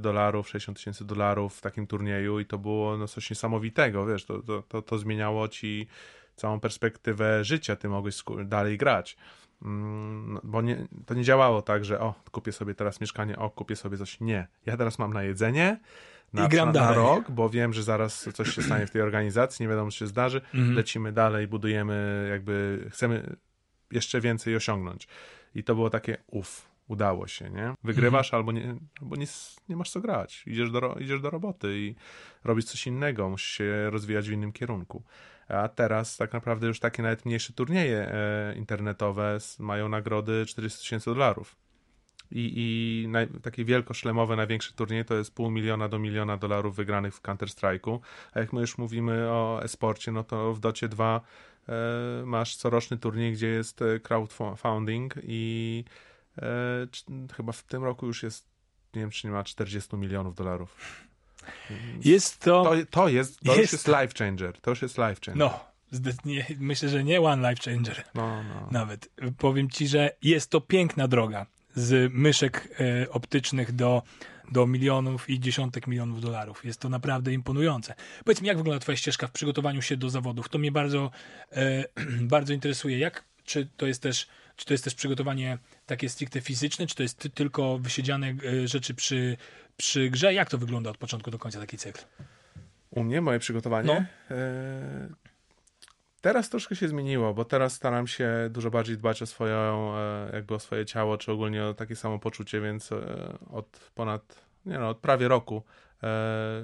dolarów, 0.00 0.48
60 0.48 0.78
tysięcy 0.78 1.04
dolarów 1.04 1.54
w 1.54 1.60
takim 1.60 1.86
turnieju 1.86 2.40
i 2.40 2.46
to 2.46 2.58
było 2.58 2.98
no, 2.98 3.08
coś 3.08 3.30
niesamowitego, 3.30 4.06
wiesz, 4.06 4.24
to, 4.24 4.42
to, 4.42 4.62
to, 4.62 4.82
to 4.82 4.98
zmieniało 4.98 5.48
ci 5.48 5.86
całą 6.36 6.60
perspektywę 6.60 7.44
życia, 7.44 7.76
ty 7.76 7.88
mogłeś 7.88 8.22
dalej 8.44 8.78
grać. 8.78 9.16
Mm, 9.62 10.40
bo 10.42 10.62
nie, 10.62 10.86
to 11.06 11.14
nie 11.14 11.24
działało 11.24 11.62
tak, 11.62 11.84
że 11.84 12.00
o, 12.00 12.14
kupię 12.30 12.52
sobie 12.52 12.74
teraz 12.74 13.00
mieszkanie, 13.00 13.38
o, 13.38 13.50
kupię 13.50 13.76
sobie 13.76 13.98
coś. 13.98 14.20
Nie. 14.20 14.46
Ja 14.66 14.76
teraz 14.76 14.98
mam 14.98 15.12
na 15.12 15.22
jedzenie, 15.22 15.80
na, 16.32 16.46
I 16.46 16.48
gram 16.48 16.72
na, 16.72 16.80
na 16.80 16.92
rok, 16.92 17.30
bo 17.30 17.50
wiem, 17.50 17.72
że 17.72 17.82
zaraz 17.82 18.28
coś 18.34 18.54
się 18.54 18.62
stanie 18.62 18.86
w 18.86 18.90
tej 18.90 19.02
organizacji, 19.02 19.62
nie 19.62 19.68
wiadomo, 19.68 19.90
co 19.90 19.96
się 19.96 20.06
zdarzy. 20.06 20.40
Mhm. 20.54 20.74
Lecimy 20.74 21.12
dalej, 21.12 21.48
budujemy, 21.48 22.26
jakby 22.30 22.86
chcemy 22.90 23.36
jeszcze 23.90 24.20
więcej 24.20 24.56
osiągnąć. 24.56 25.08
I 25.54 25.64
to 25.64 25.74
było 25.74 25.90
takie, 25.90 26.16
uff, 26.26 26.68
udało 26.88 27.26
się, 27.26 27.50
nie? 27.50 27.74
Wygrywasz 27.84 28.26
mhm. 28.26 28.40
albo, 28.40 28.52
nie, 28.52 28.76
albo 29.02 29.16
nie, 29.16 29.26
nie 29.68 29.76
masz 29.76 29.90
co 29.90 30.00
grać. 30.00 30.44
Idziesz 30.46 30.70
do, 30.70 30.96
idziesz 31.00 31.20
do 31.20 31.30
roboty 31.30 31.78
i 31.78 31.94
robisz 32.44 32.64
coś 32.64 32.86
innego, 32.86 33.28
musisz 33.28 33.50
się 33.50 33.90
rozwijać 33.90 34.28
w 34.28 34.32
innym 34.32 34.52
kierunku 34.52 35.02
a 35.52 35.68
teraz 35.68 36.16
tak 36.16 36.32
naprawdę 36.32 36.66
już 36.66 36.80
takie 36.80 37.02
nawet 37.02 37.26
mniejsze 37.26 37.52
turnieje 37.52 38.12
e, 38.12 38.54
internetowe 38.56 39.38
mają 39.58 39.88
nagrody 39.88 40.46
40 40.46 40.78
tysięcy 40.78 41.10
dolarów. 41.10 41.56
I, 42.30 42.52
i 42.56 43.08
naj, 43.08 43.28
takie 43.42 43.64
wielkoszlemowe, 43.64 44.36
największe 44.36 44.72
turnieje 44.72 45.04
to 45.04 45.14
jest 45.14 45.34
pół 45.34 45.50
miliona 45.50 45.88
do 45.88 45.98
miliona 45.98 46.36
dolarów 46.36 46.76
wygranych 46.76 47.14
w 47.14 47.22
Counter-Strike'u. 47.22 47.98
A 48.32 48.40
jak 48.40 48.52
my 48.52 48.60
już 48.60 48.78
mówimy 48.78 49.30
o 49.30 49.62
esporcie, 49.62 50.12
no 50.12 50.24
to 50.24 50.54
w 50.54 50.60
Docie 50.60 50.88
2 50.88 51.16
e, 51.16 51.20
masz 52.24 52.56
coroczny 52.56 52.98
turniej, 52.98 53.32
gdzie 53.32 53.46
jest 53.46 53.82
e, 53.82 54.00
crowdfunding 54.00 55.14
i 55.22 55.84
e, 56.38 56.46
chyba 57.36 57.52
w 57.52 57.62
tym 57.62 57.84
roku 57.84 58.06
już 58.06 58.22
jest, 58.22 58.46
nie 58.94 59.00
wiem 59.00 59.10
czy 59.10 59.26
nie 59.26 59.32
ma 59.32 59.44
40 59.44 59.96
milionów 59.96 60.34
dolarów. 60.34 60.76
Jest 62.04 62.40
to... 62.40 62.64
To, 62.64 62.70
to 62.90 63.08
jest, 63.08 63.40
to 63.40 63.56
jest... 63.56 63.58
już 63.60 63.72
jest 63.72 63.88
life 63.88 64.24
changer. 64.24 64.60
To 64.60 64.70
już 64.70 64.82
jest 64.82 64.98
life 64.98 65.16
changer. 65.26 65.36
No, 65.36 65.60
myślę, 66.58 66.88
że 66.88 67.04
nie 67.04 67.20
one 67.20 67.50
life 67.50 67.70
changer. 67.70 68.04
No, 68.14 68.42
no. 68.42 68.68
Nawet. 68.70 69.08
Powiem 69.38 69.70
ci, 69.70 69.88
że 69.88 70.16
jest 70.22 70.50
to 70.50 70.60
piękna 70.60 71.08
droga 71.08 71.46
z 71.74 72.12
myszek 72.12 72.68
e, 72.80 73.10
optycznych 73.10 73.72
do, 73.72 74.02
do 74.52 74.66
milionów 74.66 75.30
i 75.30 75.40
dziesiątek 75.40 75.86
milionów 75.86 76.20
dolarów. 76.20 76.64
Jest 76.64 76.80
to 76.80 76.88
naprawdę 76.88 77.32
imponujące. 77.32 77.94
Powiedz 78.24 78.40
mi, 78.42 78.48
jak 78.48 78.56
wygląda 78.56 78.80
twoja 78.80 78.96
ścieżka 78.96 79.26
w 79.26 79.32
przygotowaniu 79.32 79.82
się 79.82 79.96
do 79.96 80.10
zawodów? 80.10 80.48
To 80.48 80.58
mnie 80.58 80.72
bardzo, 80.72 81.10
e, 81.52 81.84
bardzo 82.34 82.52
interesuje. 82.52 82.98
Jak, 82.98 83.24
czy 83.44 83.68
to 83.76 83.86
jest 83.86 84.02
też 84.02 84.26
czy 84.56 84.66
to 84.66 84.74
jest 84.74 84.84
też 84.84 84.94
przygotowanie 84.94 85.58
takie 85.86 86.08
stricte 86.08 86.40
fizyczne, 86.40 86.86
czy 86.86 86.94
to 86.94 87.02
jest 87.02 87.28
tylko 87.34 87.78
wysiedziane 87.78 88.34
e, 88.62 88.68
rzeczy 88.68 88.94
przy 88.94 89.36
przy 89.76 90.10
grze. 90.10 90.34
Jak 90.34 90.50
to 90.50 90.58
wygląda 90.58 90.90
od 90.90 90.98
początku 90.98 91.30
do 91.30 91.38
końca 91.38 91.60
taki 91.60 91.78
cykl? 91.78 92.00
U 92.90 93.04
mnie 93.04 93.20
moje 93.20 93.38
przygotowanie? 93.38 93.86
No. 93.86 94.04
E... 94.36 95.31
Teraz 96.22 96.50
troszkę 96.50 96.76
się 96.76 96.88
zmieniło, 96.88 97.34
bo 97.34 97.44
teraz 97.44 97.72
staram 97.72 98.06
się 98.06 98.48
dużo 98.50 98.70
bardziej 98.70 98.96
dbać 98.96 99.22
o 99.22 99.26
swoją, 99.26 99.96
e, 99.96 100.30
jakby 100.32 100.54
o 100.54 100.58
swoje 100.58 100.86
ciało, 100.86 101.18
czy 101.18 101.32
ogólnie 101.32 101.64
o 101.64 101.74
takie 101.74 101.96
samopoczucie, 101.96 102.60
więc 102.60 102.92
e, 102.92 103.38
od 103.50 103.90
ponad, 103.94 104.46
nie 104.66 104.78
no, 104.78 104.88
od 104.88 104.98
prawie 104.98 105.28
roku 105.28 105.62
e, 106.02 106.62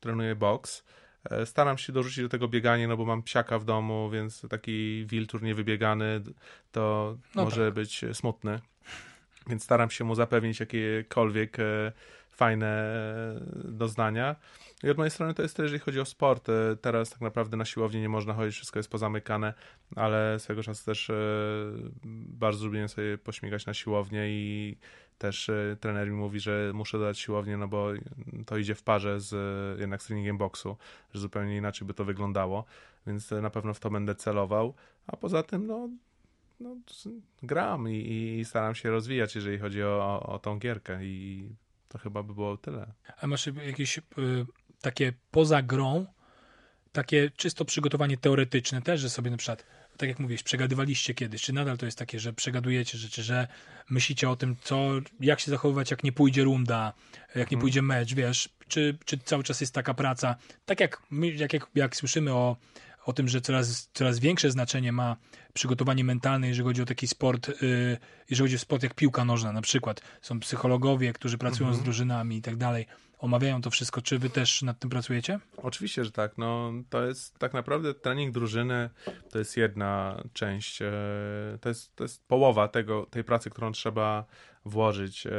trenuję 0.00 0.34
boks. 0.34 0.84
E, 1.30 1.46
staram 1.46 1.78
się 1.78 1.92
dorzucić 1.92 2.22
do 2.22 2.28
tego 2.28 2.48
bieganie, 2.48 2.88
no 2.88 2.96
bo 2.96 3.04
mam 3.04 3.22
psiaka 3.22 3.58
w 3.58 3.64
domu, 3.64 4.10
więc 4.10 4.48
taki 4.48 5.06
wiltur 5.06 5.42
niewybiegany 5.42 6.20
to 6.72 7.16
no 7.34 7.44
może 7.44 7.64
tak. 7.64 7.74
być 7.74 8.04
smutny. 8.12 8.60
Więc 9.46 9.64
staram 9.64 9.90
się 9.90 10.04
mu 10.04 10.14
zapewnić 10.14 10.60
jakiekolwiek 10.60 11.56
fajne 12.34 12.94
doznania. 13.64 14.36
I 14.82 14.90
od 14.90 14.96
mojej 14.96 15.10
strony 15.10 15.34
to 15.34 15.42
jest 15.42 15.56
tyle, 15.56 15.66
jeżeli 15.66 15.80
chodzi 15.80 16.00
o 16.00 16.04
sport. 16.04 16.48
E, 16.48 16.76
teraz 16.80 17.10
tak 17.10 17.20
naprawdę 17.20 17.56
na 17.56 17.64
siłowni 17.64 18.00
nie 18.00 18.08
można 18.08 18.34
chodzić, 18.34 18.54
wszystko 18.54 18.78
jest 18.78 18.90
pozamykane, 18.90 19.54
ale 19.96 20.38
swego 20.38 20.62
czasu 20.62 20.84
też 20.84 21.10
e, 21.10 21.14
bardzo 22.28 22.66
lubię 22.66 22.88
sobie 22.88 23.18
pośmigać 23.18 23.66
na 23.66 23.74
siłownię 23.74 24.28
i 24.28 24.76
też 25.18 25.48
e, 25.48 25.76
trener 25.80 26.08
mi 26.08 26.14
mówi, 26.14 26.40
że 26.40 26.70
muszę 26.74 26.98
dodać 26.98 27.18
siłownię, 27.18 27.56
no 27.56 27.68
bo 27.68 27.88
to 28.46 28.56
idzie 28.56 28.74
w 28.74 28.82
parze 28.82 29.20
z 29.20 29.34
jednak 29.80 30.02
z 30.02 30.06
treningiem 30.06 30.38
boksu, 30.38 30.76
że 31.14 31.20
zupełnie 31.20 31.56
inaczej 31.56 31.88
by 31.88 31.94
to 31.94 32.04
wyglądało, 32.04 32.64
więc 33.06 33.30
na 33.30 33.50
pewno 33.50 33.74
w 33.74 33.80
to 33.80 33.90
będę 33.90 34.14
celował, 34.14 34.74
a 35.06 35.16
poza 35.16 35.42
tym 35.42 35.66
no 35.66 35.88
no, 36.60 36.76
gram 37.42 37.88
i, 37.88 38.36
i, 38.38 38.44
staram 38.44 38.74
się 38.74 38.90
rozwijać, 38.90 39.34
jeżeli 39.34 39.58
chodzi 39.58 39.82
o, 39.82 39.88
o, 39.88 40.26
o 40.34 40.38
tą 40.38 40.58
gierkę 40.58 41.04
i 41.04 41.48
to 41.94 41.98
chyba 41.98 42.22
by 42.22 42.34
było 42.34 42.56
tyle. 42.56 42.92
A 43.20 43.26
masz 43.26 43.46
jakieś 43.66 43.98
y, 43.98 44.02
takie 44.80 45.12
poza 45.30 45.62
grą, 45.62 46.06
takie 46.92 47.30
czysto 47.36 47.64
przygotowanie 47.64 48.16
teoretyczne 48.16 48.82
też, 48.82 49.00
że 49.00 49.10
sobie 49.10 49.30
na 49.30 49.36
przykład, 49.36 49.66
tak 49.96 50.08
jak 50.08 50.18
mówisz, 50.18 50.42
przegadywaliście 50.42 51.14
kiedyś, 51.14 51.42
czy 51.42 51.52
nadal 51.52 51.78
to 51.78 51.86
jest 51.86 51.98
takie, 51.98 52.20
że 52.20 52.32
przegadujecie 52.32 52.98
rzeczy, 52.98 53.22
że 53.22 53.48
myślicie 53.90 54.30
o 54.30 54.36
tym, 54.36 54.56
co, 54.62 54.90
jak 55.20 55.40
się 55.40 55.50
zachowywać, 55.50 55.90
jak 55.90 56.04
nie 56.04 56.12
pójdzie 56.12 56.44
runda, 56.44 56.92
jak 57.28 57.36
nie 57.36 57.44
hmm. 57.44 57.60
pójdzie 57.60 57.82
mecz, 57.82 58.14
wiesz, 58.14 58.48
czy, 58.68 58.98
czy 59.04 59.18
cały 59.18 59.44
czas 59.44 59.60
jest 59.60 59.74
taka 59.74 59.94
praca, 59.94 60.36
tak 60.64 60.80
jak 60.80 61.02
my, 61.10 61.28
jak, 61.28 61.52
jak, 61.52 61.66
jak 61.74 61.96
słyszymy 61.96 62.32
o 62.32 62.56
o 63.04 63.12
tym, 63.12 63.28
że 63.28 63.40
coraz, 63.40 63.90
coraz 63.92 64.18
większe 64.18 64.50
znaczenie 64.50 64.92
ma 64.92 65.16
przygotowanie 65.52 66.04
mentalne, 66.04 66.48
jeżeli 66.48 66.66
chodzi 66.66 66.82
o 66.82 66.84
taki 66.84 67.06
sport, 67.06 67.48
yy, 67.48 67.98
jeżeli 68.30 68.46
chodzi 68.46 68.56
o 68.56 68.58
sport 68.58 68.82
jak 68.82 68.94
piłka 68.94 69.24
nożna 69.24 69.52
na 69.52 69.62
przykład. 69.62 70.00
Są 70.22 70.40
psychologowie, 70.40 71.12
którzy 71.12 71.38
pracują 71.38 71.68
z 71.68 71.70
mhm. 71.70 71.84
drużynami 71.84 72.36
i 72.36 72.42
tak 72.42 72.56
dalej. 72.56 72.86
omawiają 73.18 73.62
to 73.62 73.70
wszystko. 73.70 74.02
Czy 74.02 74.18
wy 74.18 74.30
też 74.30 74.62
nad 74.62 74.78
tym 74.78 74.90
pracujecie? 74.90 75.40
Oczywiście, 75.56 76.04
że 76.04 76.12
tak. 76.12 76.38
No, 76.38 76.72
to 76.90 77.06
jest 77.06 77.38
tak 77.38 77.52
naprawdę 77.52 77.94
trening 77.94 78.34
drużyny, 78.34 78.90
to 79.30 79.38
jest 79.38 79.56
jedna 79.56 80.22
część, 80.32 80.82
e, 80.82 80.92
to 81.60 81.68
jest, 81.68 81.96
to 81.96 82.04
jest 82.04 82.26
połowa 82.26 82.68
tego, 82.68 83.06
tej 83.10 83.24
pracy, 83.24 83.50
którą 83.50 83.72
trzeba 83.72 84.24
włożyć. 84.64 85.26
E, 85.26 85.30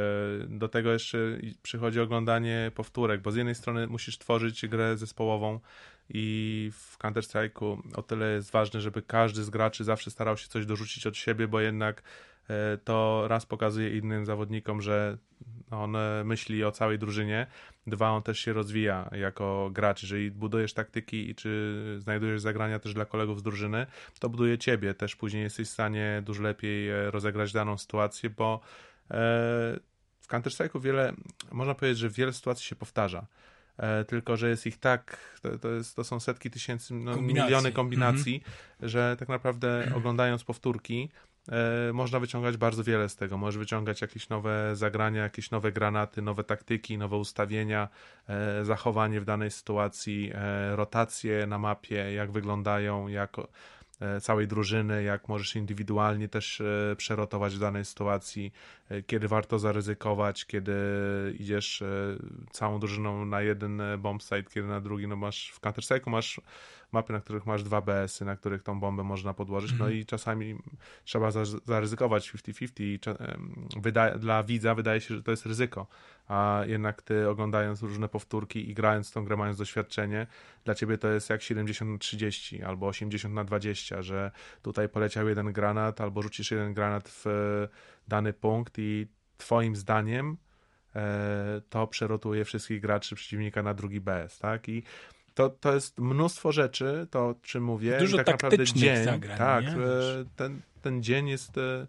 do 0.48 0.68
tego 0.68 0.92
jeszcze 0.92 1.18
przychodzi 1.62 2.00
oglądanie 2.00 2.72
powtórek, 2.74 3.22
bo 3.22 3.32
z 3.32 3.36
jednej 3.36 3.54
strony 3.54 3.86
musisz 3.86 4.18
tworzyć 4.18 4.66
grę 4.66 4.96
zespołową 4.96 5.60
i 6.08 6.70
w 6.74 6.98
Counter-Strike'u 6.98 7.78
o 7.96 8.02
tyle 8.02 8.32
jest 8.32 8.50
ważne, 8.50 8.80
żeby 8.80 9.02
każdy 9.02 9.44
z 9.44 9.50
graczy 9.50 9.84
zawsze 9.84 10.10
starał 10.10 10.36
się 10.36 10.48
coś 10.48 10.66
dorzucić 10.66 11.06
od 11.06 11.16
siebie, 11.16 11.48
bo 11.48 11.60
jednak 11.60 12.02
e, 12.50 12.78
to 12.84 13.24
raz 13.28 13.46
pokazuje 13.46 13.96
innym 13.98 14.26
zawodnikom, 14.26 14.82
że 14.82 15.18
on 15.70 15.96
myśli 16.24 16.64
o 16.64 16.72
całej 16.72 16.98
drużynie, 16.98 17.46
dwa, 17.86 18.10
on 18.10 18.22
też 18.22 18.40
się 18.40 18.52
rozwija 18.52 19.10
jako 19.12 19.70
gracz. 19.72 20.02
Jeżeli 20.02 20.30
budujesz 20.30 20.74
taktyki 20.74 21.30
i 21.30 21.34
czy 21.34 21.96
znajdujesz 21.98 22.40
zagrania 22.40 22.78
też 22.78 22.94
dla 22.94 23.04
kolegów 23.04 23.40
z 23.40 23.42
drużyny, 23.42 23.86
to 24.18 24.28
buduje 24.28 24.58
ciebie. 24.58 24.94
Też 24.94 25.16
później 25.16 25.42
jesteś 25.42 25.68
w 25.68 25.72
stanie 25.72 26.22
dużo 26.24 26.42
lepiej 26.42 26.90
e, 26.90 27.10
rozegrać 27.10 27.52
daną 27.52 27.78
sytuację, 27.78 28.30
bo 28.30 28.60
e, 29.10 29.16
w 30.20 30.28
Counter-Strike'u 30.28 30.80
wiele, 30.80 31.12
można 31.52 31.74
powiedzieć, 31.74 31.98
że 31.98 32.08
wiele 32.08 32.32
sytuacji 32.32 32.64
się 32.64 32.76
powtarza. 32.76 33.26
E, 33.78 34.04
tylko 34.04 34.36
że 34.36 34.48
jest 34.48 34.66
ich 34.66 34.78
tak, 34.78 35.16
to, 35.42 35.58
to, 35.58 35.70
jest, 35.70 35.96
to 35.96 36.04
są 36.04 36.20
setki 36.20 36.50
tysięcy, 36.50 36.94
no, 36.94 37.14
kombinacji. 37.14 37.44
miliony 37.44 37.72
kombinacji, 37.72 38.40
mm-hmm. 38.40 38.88
że 38.88 39.16
tak 39.18 39.28
naprawdę 39.28 39.88
oglądając 39.96 40.44
powtórki, 40.44 41.10
e, 41.48 41.92
można 41.92 42.20
wyciągać 42.20 42.56
bardzo 42.56 42.84
wiele 42.84 43.08
z 43.08 43.16
tego. 43.16 43.38
Możesz 43.38 43.58
wyciągać 43.58 44.00
jakieś 44.00 44.28
nowe 44.28 44.76
zagrania, 44.76 45.22
jakieś 45.22 45.50
nowe 45.50 45.72
granaty, 45.72 46.22
nowe 46.22 46.44
taktyki, 46.44 46.98
nowe 46.98 47.16
ustawienia, 47.16 47.88
e, 48.28 48.64
zachowanie 48.64 49.20
w 49.20 49.24
danej 49.24 49.50
sytuacji, 49.50 50.30
e, 50.34 50.76
rotacje 50.76 51.46
na 51.46 51.58
mapie, 51.58 52.12
jak 52.12 52.32
wyglądają, 52.32 53.08
jak 53.08 53.36
całej 54.20 54.48
drużyny, 54.48 55.02
jak 55.02 55.28
możesz 55.28 55.56
indywidualnie 55.56 56.28
też 56.28 56.60
e, 56.60 56.96
przerotować 56.96 57.54
w 57.54 57.58
danej 57.58 57.84
sytuacji, 57.84 58.52
e, 58.88 59.02
kiedy 59.02 59.28
warto 59.28 59.58
zaryzykować, 59.58 60.46
kiedy 60.46 60.74
idziesz 61.38 61.82
całą 62.50 62.78
drużyną 62.80 63.24
na 63.24 63.42
jeden 63.42 63.82
bombsite, 63.98 64.42
kiedy 64.42 64.68
na 64.68 64.80
drugi, 64.80 65.08
no 65.08 65.16
masz 65.16 65.50
w 65.50 65.60
Counter-Strike'u 65.60 66.10
masz 66.10 66.40
mapy, 66.96 67.12
na 67.12 67.20
których 67.20 67.46
masz 67.46 67.62
dwa 67.62 67.80
BS-y, 67.80 68.24
na 68.24 68.36
których 68.36 68.62
tą 68.62 68.80
bombę 68.80 69.02
można 69.02 69.34
podłożyć, 69.34 69.70
no 69.70 69.84
mhm. 69.84 69.92
i 69.92 70.06
czasami 70.06 70.58
trzeba 71.04 71.30
zaryzykować 71.64 72.32
50-50 72.32 72.80
i 72.80 74.18
dla 74.18 74.42
widza 74.42 74.74
wydaje 74.74 75.00
się, 75.00 75.16
że 75.16 75.22
to 75.22 75.30
jest 75.30 75.46
ryzyko, 75.46 75.86
a 76.28 76.62
jednak 76.66 77.02
ty 77.02 77.28
oglądając 77.28 77.82
różne 77.82 78.08
powtórki 78.08 78.70
i 78.70 78.74
grając 78.74 79.12
tą 79.12 79.24
grę, 79.24 79.36
mając 79.36 79.58
doświadczenie, 79.58 80.26
dla 80.64 80.74
ciebie 80.74 80.98
to 80.98 81.08
jest 81.08 81.30
jak 81.30 81.42
70 81.42 81.90
na 81.90 81.98
30 81.98 82.62
albo 82.62 82.86
80 82.86 83.34
na 83.34 83.44
20, 83.44 84.02
że 84.02 84.30
tutaj 84.62 84.88
poleciał 84.88 85.28
jeden 85.28 85.52
granat 85.52 86.00
albo 86.00 86.22
rzucisz 86.22 86.50
jeden 86.50 86.74
granat 86.74 87.08
w 87.08 87.26
dany 88.08 88.32
punkt 88.32 88.78
i 88.78 89.06
twoim 89.36 89.76
zdaniem 89.76 90.36
e, 90.96 91.60
to 91.70 91.86
przerotuje 91.86 92.44
wszystkich 92.44 92.80
graczy 92.80 93.14
przeciwnika 93.14 93.62
na 93.62 93.74
drugi 93.74 94.00
BS, 94.00 94.38
tak? 94.38 94.68
I 94.68 94.82
to, 95.36 95.50
to 95.50 95.74
jest 95.74 95.98
mnóstwo 95.98 96.52
rzeczy, 96.52 97.06
to 97.10 97.34
czym 97.42 97.64
mówię. 97.64 97.98
Dużo 97.98 98.16
I 98.16 98.24
tak 98.24 98.26
naprawdę 98.26 98.64
dzień, 98.64 99.04
zagrań, 99.04 99.38
tak, 99.38 99.64
nie? 99.64 99.74
ten, 100.36 100.60
ten 100.82 101.02
dzień 101.02 101.28
jest 101.28 101.58
e, 101.58 101.86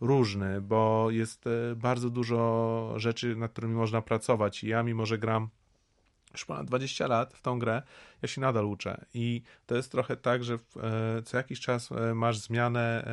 różny, 0.00 0.60
bo 0.60 1.10
jest 1.10 1.46
e, 1.46 1.50
bardzo 1.76 2.10
dużo 2.10 2.92
rzeczy, 2.96 3.36
nad 3.36 3.52
którymi 3.52 3.74
można 3.74 4.02
pracować 4.02 4.64
i 4.64 4.68
ja 4.68 4.82
mimo, 4.82 5.06
że 5.06 5.18
gram 5.18 5.48
już 6.32 6.44
ponad 6.44 6.66
20 6.66 7.06
lat 7.06 7.34
w 7.34 7.42
tą 7.42 7.58
grę, 7.58 7.82
ja 8.22 8.28
się 8.28 8.40
nadal 8.40 8.64
uczę 8.64 9.04
i 9.14 9.42
to 9.66 9.76
jest 9.76 9.92
trochę 9.92 10.16
tak, 10.16 10.44
że 10.44 10.54
e, 10.54 11.22
co 11.22 11.36
jakiś 11.36 11.60
czas 11.60 11.90
masz 12.14 12.38
zmianę 12.38 13.08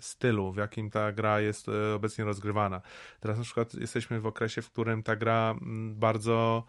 stylu, 0.00 0.52
w 0.52 0.56
jakim 0.56 0.90
ta 0.90 1.12
gra 1.12 1.40
jest 1.40 1.66
obecnie 1.94 2.24
rozgrywana. 2.24 2.80
Teraz 3.20 3.38
na 3.38 3.44
przykład 3.44 3.74
jesteśmy 3.74 4.20
w 4.20 4.26
okresie, 4.26 4.62
w 4.62 4.70
którym 4.70 5.02
ta 5.02 5.16
gra 5.16 5.54
bardzo 5.90 6.64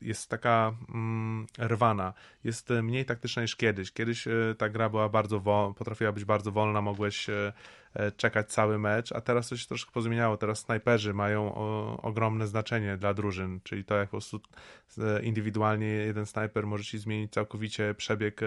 jest 0.00 0.30
taka 0.30 0.74
mm, 0.88 1.46
rwana, 1.58 2.14
jest 2.44 2.70
e, 2.70 2.82
mniej 2.82 3.04
taktyczna 3.04 3.42
niż 3.42 3.56
kiedyś. 3.56 3.92
Kiedyś 3.92 4.26
e, 4.26 4.54
ta 4.58 4.68
gra 4.68 4.88
była 4.88 5.08
bardzo 5.08 5.40
wolna, 5.40 5.74
potrafiła 5.74 6.12
być 6.12 6.24
bardzo 6.24 6.52
wolna, 6.52 6.82
mogłeś 6.82 7.30
e, 7.30 7.52
czekać 8.16 8.52
cały 8.52 8.78
mecz, 8.78 9.12
a 9.12 9.20
teraz 9.20 9.50
się 9.50 9.66
troszkę 9.68 9.92
pozmieniało. 9.92 10.36
Teraz 10.36 10.58
snajperzy 10.58 11.14
mają 11.14 11.54
o, 11.54 11.98
ogromne 12.02 12.46
znaczenie 12.46 12.96
dla 12.96 13.14
drużyn, 13.14 13.60
czyli 13.64 13.84
to 13.84 13.94
jak 13.94 14.08
po 14.08 14.10
prostu 14.10 14.40
indywidualnie 15.22 15.86
jeden 15.86 16.26
snajper 16.26 16.66
może 16.66 16.84
ci 16.84 16.98
zmienić 16.98 17.32
całkowicie 17.32 17.94
przebieg 17.94 18.40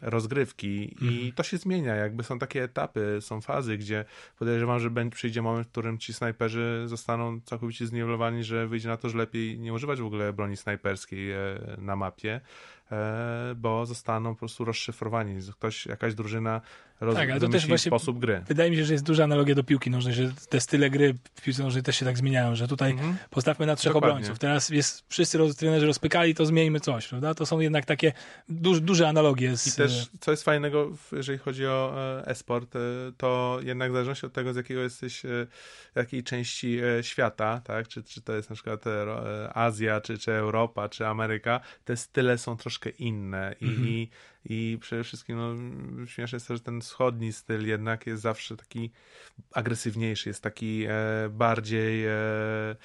rozgrywki 0.00 1.04
i 1.04 1.08
mhm. 1.08 1.32
to 1.32 1.42
się 1.42 1.58
zmienia, 1.58 1.94
jakby 1.94 2.22
są 2.22 2.38
takie 2.38 2.62
etapy, 2.62 3.18
są 3.20 3.40
fazy, 3.40 3.78
gdzie 3.78 4.04
podejrzewam, 4.38 4.80
że 4.80 4.90
będzie, 4.90 5.14
przyjdzie 5.14 5.42
moment, 5.42 5.66
w 5.66 5.70
którym 5.70 5.98
ci 5.98 6.12
snajperzy 6.12 6.82
zostaną 6.86 7.40
całkowicie 7.40 7.86
zniwelowani, 7.86 8.44
że 8.44 8.66
wyjdzie 8.66 8.88
na 8.88 8.96
to, 8.96 9.08
że 9.08 9.18
lepiej 9.18 9.58
nie 9.58 9.72
używać 9.72 10.00
w 10.00 10.06
ogóle 10.06 10.32
broni 10.32 10.56
snajperskiej 10.56 11.32
e, 11.32 11.38
na 11.78 11.96
mapie, 11.96 12.40
e, 12.92 13.54
bo 13.56 13.86
zostaną 13.86 14.34
po 14.34 14.38
prostu 14.38 14.64
rozszyfrowani. 14.64 15.40
Ktoś, 15.52 15.86
jakaś 15.86 16.14
drużyna 16.14 16.60
roz, 17.00 17.14
tak, 17.14 17.30
ale 17.30 17.40
to 17.40 17.48
też 17.48 17.66
właśnie 17.66 17.90
sposób 17.90 18.18
gry. 18.18 18.42
Wydaje 18.48 18.70
mi 18.70 18.76
się, 18.76 18.84
że 18.84 18.92
jest 18.92 19.04
duża 19.04 19.24
analogia 19.24 19.54
do 19.54 19.64
piłki 19.64 19.90
nożnej, 19.90 20.14
że 20.14 20.32
te 20.48 20.60
style 20.60 20.90
gry 20.90 21.14
w 21.34 21.42
piłce 21.42 21.62
nożnej 21.62 21.82
też 21.82 21.96
się 21.96 22.04
tak 22.04 22.18
zmieniają, 22.18 22.56
że 22.56 22.68
tutaj 22.68 22.90
mhm. 22.90 23.16
postawmy 23.30 23.66
na 23.66 23.76
trzech 23.76 23.92
Dokładnie. 23.92 24.12
obrońców. 24.12 24.38
Teraz 24.38 24.68
jest, 24.68 25.04
wszyscy 25.08 25.38
roz, 25.38 25.56
trenerzy 25.56 25.86
rozpykali, 25.86 26.34
to 26.34 26.46
zmieńmy 26.46 26.80
coś, 26.80 27.08
prawda? 27.08 27.34
To 27.34 27.46
są 27.46 27.60
jednak 27.60 27.84
takie 27.84 28.12
duż, 28.48 28.80
duże 28.80 29.08
analogie. 29.08 29.56
Z... 29.56 29.66
I 29.66 29.72
też, 29.72 30.10
co 30.20 30.30
jest 30.30 30.42
fajnego, 30.42 30.92
jeżeli 31.12 31.38
chodzi 31.38 31.66
o 31.66 31.94
e, 31.96 32.26
e-sport, 32.26 32.76
e, 32.76 32.78
to 33.16 33.58
jednak 33.62 33.90
w 33.90 33.92
zależności 33.92 34.26
od 34.26 34.32
tego, 34.32 34.52
z 34.52 34.56
jakiego 34.56 34.80
jesteś, 34.80 35.24
e, 35.24 35.46
jakiej 35.94 36.22
części 36.22 36.78
świata, 37.02 37.60
tak? 37.64 37.88
Czy, 37.88 38.02
czy 38.02 38.20
to 38.20 38.32
jest 38.32 38.50
na 38.50 38.54
przykład 38.54 38.84
Azja, 39.54 40.00
czy, 40.00 40.18
czy 40.18 40.32
Europa, 40.32 40.88
czy 40.88 41.06
Ameryka, 41.06 41.60
te 41.84 41.96
style 41.96 42.38
są 42.38 42.56
troszkę 42.56 42.90
inne 42.90 43.54
i, 43.60 43.64
mhm. 43.64 43.88
i 43.88 44.10
i 44.48 44.78
przede 44.80 45.04
wszystkim 45.04 45.38
no, 45.38 46.06
śmieszne 46.06 46.36
jest 46.36 46.48
to, 46.48 46.54
że 46.54 46.60
ten 46.60 46.80
wschodni 46.80 47.32
styl 47.32 47.66
jednak 47.66 48.06
jest 48.06 48.22
zawsze 48.22 48.56
taki 48.56 48.90
agresywniejszy, 49.52 50.28
jest 50.28 50.42
taki 50.42 50.84
e, 50.88 50.92
bardziej 51.30 52.06
e, 52.06 52.10
e, 52.12 52.76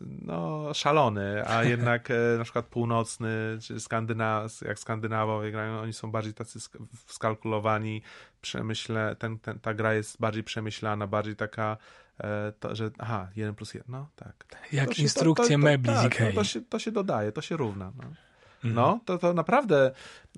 no, 0.00 0.74
szalony, 0.74 1.48
a 1.48 1.64
jednak 1.74 2.10
e, 2.10 2.14
na 2.38 2.44
przykład 2.44 2.66
północny, 2.66 3.58
czy 3.62 3.80
Skandynaw, 3.80 4.60
jak 4.60 4.78
Skandynawowie 4.78 5.50
grają, 5.50 5.80
oni 5.80 5.92
są 5.92 6.10
bardziej 6.10 6.34
tacy 6.34 6.58
skalkulowani, 7.06 8.02
przemyśle, 8.40 9.16
ten, 9.18 9.38
ten, 9.38 9.58
ta 9.60 9.74
gra 9.74 9.94
jest 9.94 10.20
bardziej 10.20 10.44
przemyślana, 10.44 11.06
bardziej 11.06 11.36
taka 11.36 11.76
e, 12.20 12.52
to, 12.60 12.74
że 12.74 12.90
aha, 12.98 13.28
jeden 13.36 13.54
plus 13.54 13.74
jeden, 13.74 13.92
no 13.92 14.08
tak. 14.16 14.44
Jak 14.72 14.98
instrukcje 14.98 15.58
mebli 15.58 15.92
tak, 15.94 16.20
no, 16.20 16.26
to, 16.34 16.44
się, 16.44 16.60
to 16.60 16.78
się 16.78 16.92
dodaje, 16.92 17.32
to 17.32 17.40
się 17.40 17.56
równa. 17.56 17.92
No. 17.96 18.24
No, 18.64 19.00
to, 19.04 19.18
to 19.18 19.32
naprawdę 19.32 19.90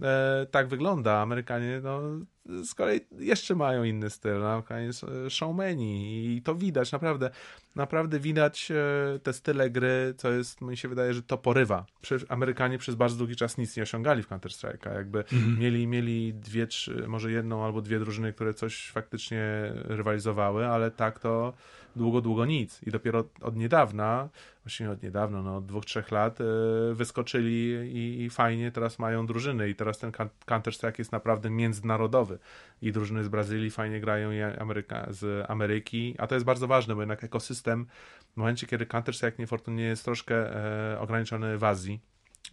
e, 0.02 0.46
tak 0.50 0.68
wygląda. 0.68 1.20
Amerykanie 1.20 1.80
no, 1.82 2.00
z 2.64 2.74
kolei 2.74 3.00
jeszcze 3.18 3.54
mają 3.54 3.84
inny 3.84 4.10
styl. 4.10 4.44
Amerykanie 4.44 4.92
są 4.92 5.06
showmeni 5.28 6.26
i 6.36 6.42
to 6.42 6.54
widać, 6.54 6.92
naprawdę. 6.92 7.30
Naprawdę 7.76 8.20
widać 8.20 8.70
e, 8.70 9.18
te 9.18 9.32
style 9.32 9.70
gry, 9.70 10.14
co 10.16 10.30
jest, 10.30 10.60
mi 10.60 10.76
się 10.76 10.88
wydaje, 10.88 11.14
że 11.14 11.22
to 11.22 11.38
porywa. 11.38 11.86
Amerykanie 12.28 12.78
przez 12.78 12.94
bardzo 12.94 13.16
długi 13.16 13.36
czas 13.36 13.58
nic 13.58 13.76
nie 13.76 13.82
osiągali 13.82 14.22
w 14.22 14.28
Counter-Strike'a. 14.28 14.94
Jakby 14.94 15.18
mhm. 15.18 15.58
mieli, 15.58 15.86
mieli 15.86 16.34
dwie, 16.34 16.66
trzy, 16.66 17.04
może 17.08 17.32
jedną 17.32 17.64
albo 17.64 17.82
dwie 17.82 17.98
drużyny, 17.98 18.32
które 18.32 18.54
coś 18.54 18.90
faktycznie 18.90 19.72
rywalizowały, 19.74 20.66
ale 20.66 20.90
tak 20.90 21.18
to 21.18 21.52
długo, 21.96 22.20
długo 22.20 22.44
nic. 22.44 22.82
I 22.82 22.90
dopiero 22.90 23.24
od 23.42 23.56
niedawna, 23.56 24.28
właśnie 24.64 24.90
od 24.90 25.02
niedawna, 25.02 25.42
no 25.42 25.56
od 25.56 25.66
dwóch, 25.66 25.84
trzech 25.84 26.10
lat 26.10 26.40
yy, 26.40 26.94
wyskoczyli 26.94 27.90
i, 27.92 28.22
i, 28.22 28.30
fajnie 28.30 28.72
teraz 28.72 28.98
mają 28.98 29.26
drużyny 29.26 29.68
i 29.68 29.74
teraz 29.74 29.98
ten 29.98 30.12
Counter-Strike 30.46 30.98
jest 30.98 31.12
naprawdę 31.12 31.50
międzynarodowy 31.50 32.35
i 32.82 32.92
drużyny 32.92 33.24
z 33.24 33.28
Brazylii 33.28 33.70
fajnie 33.70 34.00
grają 34.00 34.32
i 34.32 34.40
Ameryka, 34.40 35.06
z 35.10 35.50
Ameryki, 35.50 36.14
a 36.18 36.26
to 36.26 36.34
jest 36.34 36.44
bardzo 36.44 36.66
ważne, 36.66 36.94
bo 36.94 37.00
jednak 37.00 37.24
ekosystem 37.24 37.86
w 38.32 38.36
momencie, 38.36 38.66
kiedy 38.66 38.86
Counter-Strike 38.86 39.38
niefortunnie 39.38 39.84
jest 39.84 40.04
troszkę 40.04 40.56
e, 40.94 41.00
ograniczony 41.00 41.58
w 41.58 41.64
Azji, 41.64 42.00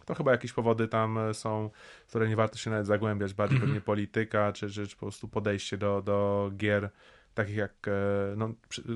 to 0.04 0.14
chyba 0.14 0.32
jakieś 0.32 0.52
powody 0.52 0.88
tam 0.88 1.18
są, 1.32 1.70
które 2.08 2.28
nie 2.28 2.36
warto 2.36 2.58
się 2.58 2.70
nawet 2.70 2.86
zagłębiać, 2.86 3.34
bardziej 3.34 3.58
-hmm. 3.58 3.62
pewnie 3.62 3.80
polityka, 3.80 4.52
czy, 4.52 4.70
czy, 4.70 4.86
czy 4.86 4.96
po 4.96 5.00
prostu 5.00 5.28
podejście 5.28 5.78
do, 5.78 6.02
do 6.02 6.50
gier 6.56 6.90
takich 7.34 7.56
jak 7.56 7.88
e, 7.88 8.36
no, 8.36 8.50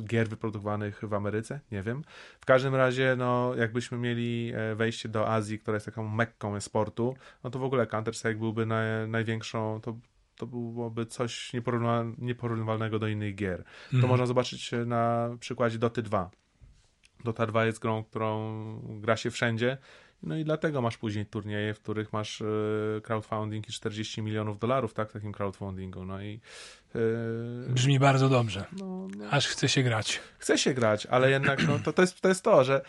gier 0.05 0.29
wyprodukowanych 0.29 1.01
w 1.03 1.15
Ameryce, 1.15 1.61
nie 1.73 1.83
wiem. 1.83 2.05
W 2.41 2.47
każdym 2.47 2.75
razie, 2.75 3.15
no, 3.19 3.55
jakbyśmy 3.55 3.99
mieli 3.99 4.53
e, 4.55 4.75
wejście 4.75 5.09
do 5.09 5.29
Azji, 5.29 5.59
która 5.59 5.75
jest 5.75 5.87
taką 5.87 6.09
mekką 6.09 6.61
sportu, 6.61 7.17
no 7.45 7.51
to 7.51 7.59
w 7.59 7.65
ogóle 7.65 7.87
Counter-Strike 7.87 8.39
byłby 8.39 8.67
naj, 8.67 9.09
największą, 9.09 9.81
to, 9.81 9.97
to 10.39 10.47
byłoby 10.47 11.07
coś 11.07 11.53
nieporównywalnego 12.19 12.99
do 12.99 13.09
innych 13.09 13.35
gier. 13.35 13.65
To 13.65 13.95
mhm. 13.97 14.09
można 14.11 14.27
zobaczyć 14.27 14.71
na 14.87 15.31
przykładzie 15.41 15.79
Doty 15.79 16.03
2 16.03 16.31
Dota 17.25 17.47
2 17.47 17.67
jest 17.67 17.79
grą, 17.79 18.05
którą 18.05 18.81
gra 19.01 19.17
się 19.17 19.31
wszędzie. 19.31 19.79
No 20.23 20.37
i 20.37 20.45
dlatego 20.45 20.83
masz 20.83 20.97
później 20.97 21.27
turnieje, 21.27 21.75
w 21.75 21.81
których 21.81 22.13
masz 22.13 22.41
e, 22.41 22.45
crowdfunding 23.03 23.69
i 23.69 23.73
40 23.73 24.23
milionów 24.23 24.59
dolarów, 24.59 24.95
tak, 24.95 25.11
w 25.11 25.13
takim 25.13 25.33
crowdfundingu. 25.33 26.05
No 26.05 26.23
i. 26.23 26.41
e, 26.95 27.73
Brzmi 27.73 27.99
bardzo 27.99 28.29
dobrze. 28.29 28.65
no, 28.73 29.09
no, 29.17 29.31
Aż 29.31 29.49
chce 29.49 29.69
się 29.69 29.83
grać. 29.83 30.21
chce 30.39 30.59
się 30.59 30.75
grać, 30.75 31.07
ale 31.07 31.31
jednak 31.31 31.69
no, 31.69 31.79
to, 31.79 31.93
to, 31.93 32.03
jest, 32.03 32.21
to 32.21 32.29
jest 32.29 32.45
to, 32.45 32.65
że 32.65 32.83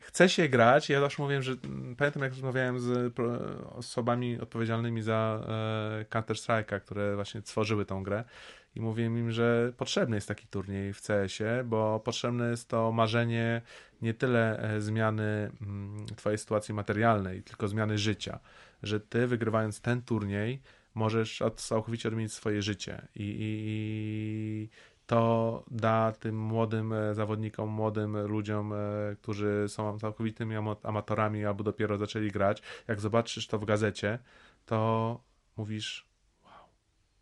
chce 0.00 0.28
się 0.28 0.48
grać. 0.48 0.88
Ja 0.88 1.00
zawsze 1.00 1.22
mówiłem, 1.22 1.42
że 1.42 1.52
mm, 1.64 1.96
pamiętam, 1.96 2.22
jak 2.22 2.32
rozmawiałem 2.32 2.80
z 2.80 3.14
osobami 3.72 4.40
odpowiedzialnymi 4.40 5.02
za 5.02 5.40
e, 6.00 6.04
Counter-Strike'a, 6.04 6.80
które 6.80 7.14
właśnie 7.14 7.42
tworzyły 7.42 7.84
tą 7.84 8.02
grę. 8.02 8.24
I 8.74 8.80
mówiłem 8.80 9.18
im, 9.18 9.30
że 9.30 9.72
potrzebny 9.76 10.16
jest 10.16 10.28
taki 10.28 10.46
turniej 10.46 10.92
w 10.92 11.02
CS-ie, 11.02 11.64
bo 11.64 12.00
potrzebne 12.00 12.50
jest 12.50 12.68
to 12.68 12.92
marzenie 12.92 13.62
nie 14.02 14.14
tyle 14.14 14.58
e, 14.58 14.80
zmiany 14.80 15.50
mm, 15.62 16.06
twojej 16.16 16.38
sytuacji 16.38 16.74
materialnej, 16.74 17.42
tylko 17.42 17.68
zmiany 17.68 17.98
życia. 17.98 18.38
Że 18.82 19.00
ty 19.00 19.26
wygrywając 19.26 19.80
ten 19.80 20.02
turniej 20.02 20.62
możesz 20.94 21.42
całkowicie 21.56 22.08
odmienić 22.08 22.32
swoje 22.32 22.62
życie. 22.62 23.08
I, 23.16 23.22
i, 23.22 23.58
i 23.64 24.68
to 25.12 25.64
da 25.70 26.12
tym 26.12 26.38
młodym 26.38 26.92
e, 26.92 27.14
zawodnikom, 27.14 27.68
młodym 27.68 28.26
ludziom, 28.26 28.72
e, 28.72 28.76
którzy 29.16 29.64
są 29.68 29.98
całkowitymi 29.98 30.56
ama- 30.56 30.76
amatorami 30.82 31.44
albo 31.44 31.64
dopiero 31.64 31.98
zaczęli 31.98 32.30
grać, 32.30 32.62
jak 32.88 33.00
zobaczysz 33.00 33.46
to 33.46 33.58
w 33.58 33.64
gazecie, 33.64 34.18
to 34.66 35.20
mówisz, 35.56 36.06
wow, 36.44 36.64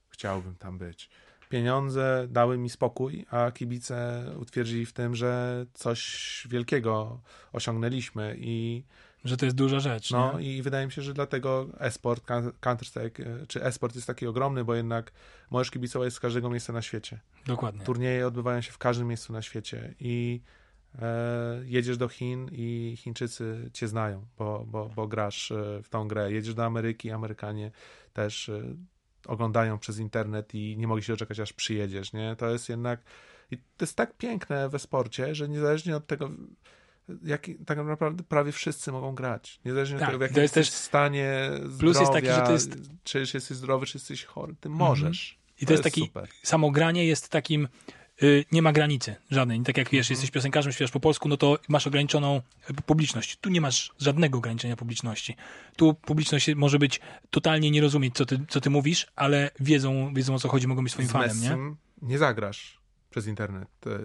chciałbym 0.08 0.54
tam 0.54 0.78
być. 0.78 1.10
Pieniądze 1.48 2.26
dały 2.28 2.58
mi 2.58 2.70
spokój, 2.70 3.26
a 3.30 3.50
kibice 3.50 4.24
utwierdzili 4.38 4.86
w 4.86 4.92
tym, 4.92 5.14
że 5.14 5.66
coś 5.74 6.46
wielkiego 6.50 7.20
osiągnęliśmy 7.52 8.36
i 8.38 8.84
Że 9.24 9.36
to 9.36 9.44
jest 9.44 9.56
duża 9.56 9.80
rzecz. 9.80 10.10
no 10.10 10.38
nie? 10.38 10.56
i 10.56 10.62
wydaje 10.62 10.86
mi 10.86 10.92
się, 10.92 11.02
że 11.02 11.14
dlatego 11.14 11.66
esport, 11.78 12.26
Coun- 12.26 12.52
Counter-Strike 12.60 13.26
e, 13.26 13.46
czy 13.46 13.64
esport 13.64 13.94
jest 13.94 14.06
taki 14.06 14.26
ogromny, 14.26 14.64
bo 14.64 14.74
jednak 14.74 15.12
możesz 15.50 15.70
kibicować 15.70 16.12
z 16.12 16.20
każdego 16.20 16.50
miejsca 16.50 16.72
na 16.72 16.82
świecie. 16.82 17.20
Dokładnie. 17.46 17.84
Turnieje 17.84 18.26
odbywają 18.26 18.60
się 18.60 18.72
w 18.72 18.78
każdym 18.78 19.08
miejscu 19.08 19.32
na 19.32 19.42
świecie 19.42 19.94
i 20.00 20.40
e, 21.02 21.60
jedziesz 21.64 21.96
do 21.96 22.08
Chin 22.08 22.48
i 22.52 22.94
Chińczycy 22.98 23.70
cię 23.72 23.88
znają, 23.88 24.26
bo, 24.38 24.64
bo, 24.66 24.88
bo 24.88 25.08
grasz 25.08 25.50
e, 25.50 25.82
w 25.82 25.88
tą 25.88 26.08
grę. 26.08 26.32
Jedziesz 26.32 26.54
do 26.54 26.64
Ameryki, 26.64 27.10
Amerykanie 27.10 27.70
też 28.12 28.48
e, 28.48 28.62
oglądają 29.26 29.78
przez 29.78 29.98
internet 29.98 30.54
i 30.54 30.76
nie 30.78 30.86
mogli 30.86 31.04
się 31.04 31.12
doczekać, 31.12 31.40
aż 31.40 31.52
przyjedziesz, 31.52 32.12
nie? 32.12 32.36
To 32.36 32.50
jest 32.50 32.68
jednak 32.68 33.00
i 33.50 33.56
to 33.56 33.64
jest 33.80 33.96
tak 33.96 34.16
piękne 34.16 34.68
we 34.68 34.78
sporcie, 34.78 35.34
że 35.34 35.48
niezależnie 35.48 35.96
od 35.96 36.06
tego 36.06 36.30
jak, 37.22 37.46
tak 37.66 37.78
naprawdę 37.78 38.22
prawie 38.24 38.52
wszyscy 38.52 38.92
mogą 38.92 39.14
grać. 39.14 39.60
Niezależnie 39.64 39.98
Tak, 39.98 40.08
od 40.08 40.12
tego, 40.12 40.18
w 40.18 40.22
jakim 40.22 40.34
to 40.34 40.40
jest 40.40 40.56
jesteś 40.56 40.74
też- 40.74 40.84
stanie 40.84 41.50
zdrowia, 41.54 41.78
Plus 41.78 42.00
jest 42.00 42.12
taki, 42.12 42.26
że 42.26 42.40
to 42.42 42.52
jest- 42.52 42.78
czy 43.04 43.18
jesteś 43.18 43.42
zdrowy, 43.42 43.86
czy 43.86 43.98
jesteś 43.98 44.24
chory, 44.24 44.54
ty 44.60 44.68
możesz. 44.68 45.38
I 45.60 45.66
to 45.66 45.72
jest 45.72 45.84
taki 45.84 46.00
super. 46.00 46.28
samogranie 46.42 47.06
jest 47.06 47.28
takim 47.28 47.68
y, 48.22 48.44
nie 48.52 48.62
ma 48.62 48.72
granicy 48.72 49.16
żadnej. 49.30 49.60
Tak 49.60 49.76
jak 49.76 49.90
wiesz, 49.90 50.10
jesteś 50.10 50.30
piosenkarzem, 50.30 50.72
śpiewasz 50.72 50.90
po 50.92 51.00
polsku, 51.00 51.28
no 51.28 51.36
to 51.36 51.58
masz 51.68 51.86
ograniczoną 51.86 52.40
y, 52.70 52.74
publiczność. 52.74 53.36
Tu 53.36 53.50
nie 53.50 53.60
masz 53.60 53.92
żadnego 53.98 54.38
ograniczenia 54.38 54.76
publiczności. 54.76 55.36
Tu 55.76 55.94
publiczność 55.94 56.54
może 56.54 56.78
być 56.78 57.00
totalnie 57.30 57.70
nie 57.70 57.80
rozumieć, 57.80 58.14
co 58.14 58.26
ty, 58.26 58.40
co 58.48 58.60
ty 58.60 58.70
mówisz, 58.70 59.06
ale 59.16 59.50
wiedzą, 59.60 60.14
wiedzą 60.14 60.34
o 60.34 60.38
co 60.38 60.48
chodzi, 60.48 60.66
mogą 60.68 60.82
być 60.82 60.92
swoim 60.92 61.08
z 61.08 61.12
fanem, 61.12 61.40
nie? 61.40 61.56
Nie 62.02 62.18
zagrasz 62.18 62.80
przez 63.10 63.26
internet 63.26 63.68
e, 63.86 63.98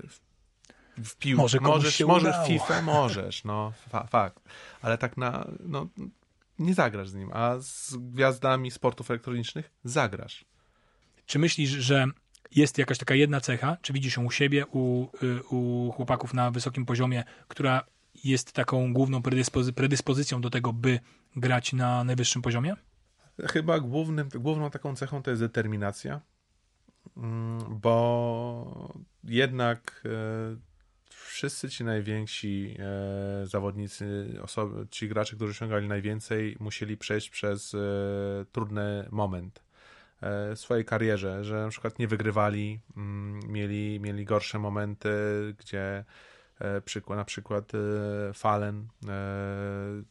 w, 1.04 1.16
piłkę. 1.16 1.42
Może 1.42 1.60
możesz, 1.60 2.00
możesz 2.00 2.30
udało. 2.30 2.48
FIFA, 2.48 2.82
możesz, 2.82 3.44
no 3.44 3.74
fa 3.90 4.08
fakt. 4.08 4.40
Ale 4.82 4.98
tak 4.98 5.18
na, 5.18 5.48
no 5.60 5.88
nie 6.60 6.74
zagrasz 6.74 7.10
z 7.10 7.14
nim, 7.16 7.30
a 7.34 7.56
z 7.60 7.96
gwiazdami 7.98 8.72
sportów 8.72 9.12
elektronicznych 9.12 9.72
zagrasz. 9.84 10.46
Czy 11.26 11.40
myślisz, 11.40 11.70
że 11.70 12.06
jest 12.52 12.78
jakaś 12.78 12.98
taka 12.98 13.16
jedna 13.16 13.42
cecha, 13.42 13.78
czy 13.82 13.94
widzisz 13.94 14.18
ją 14.18 14.26
u 14.26 14.32
siebie, 14.32 14.66
u, 14.66 15.08
y, 15.24 15.44
u 15.44 15.92
chłopaków 15.92 16.34
na 16.34 16.52
wysokim 16.52 16.86
poziomie, 16.86 17.24
która 17.48 17.86
jest 18.24 18.52
taką 18.52 18.94
główną 18.94 19.20
predyspozy- 19.20 19.72
predyspozycją 19.72 20.42
do 20.42 20.50
tego, 20.50 20.74
by 20.74 21.00
grać 21.36 21.74
na 21.74 22.04
najwyższym 22.04 22.42
poziomie? 22.42 22.76
Chyba 23.48 23.80
głównym, 23.80 24.30
główną 24.30 24.70
taką 24.72 24.96
cechą 24.96 25.24
to 25.24 25.30
jest 25.30 25.42
determinacja, 25.42 26.22
Mm, 27.18 27.80
bo 27.82 28.94
jednak 29.24 30.04
e, 30.06 30.10
wszyscy 31.10 31.70
ci 31.70 31.84
najwięksi 31.84 32.78
e, 32.80 33.46
zawodnicy, 33.46 34.28
osoby, 34.42 34.88
ci 34.92 35.10
gracze, 35.10 35.36
którzy 35.36 35.52
osiągali 35.52 35.88
najwięcej, 35.88 36.58
musieli 36.60 36.98
przejść 36.98 37.30
przez 37.30 37.74
e, 37.74 37.78
trudny 38.52 39.08
moment 39.12 39.64
e, 40.22 40.56
swojej 40.56 40.86
karierze, 40.86 41.44
że 41.44 41.56
na 41.56 41.70
przykład 41.70 42.00
nie 42.00 42.08
wygrywali, 42.08 42.80
mm, 42.98 43.40
mieli, 43.48 44.00
mieli 44.00 44.26
gorsze 44.26 44.60
momenty, 44.60 45.10
gdzie 45.60 46.06
e, 46.60 46.82
przykład, 46.82 47.18
na 47.18 47.26
przykład 47.26 47.72
e, 47.76 48.34
Fallen, 48.34 48.88
e, 49.08 50.04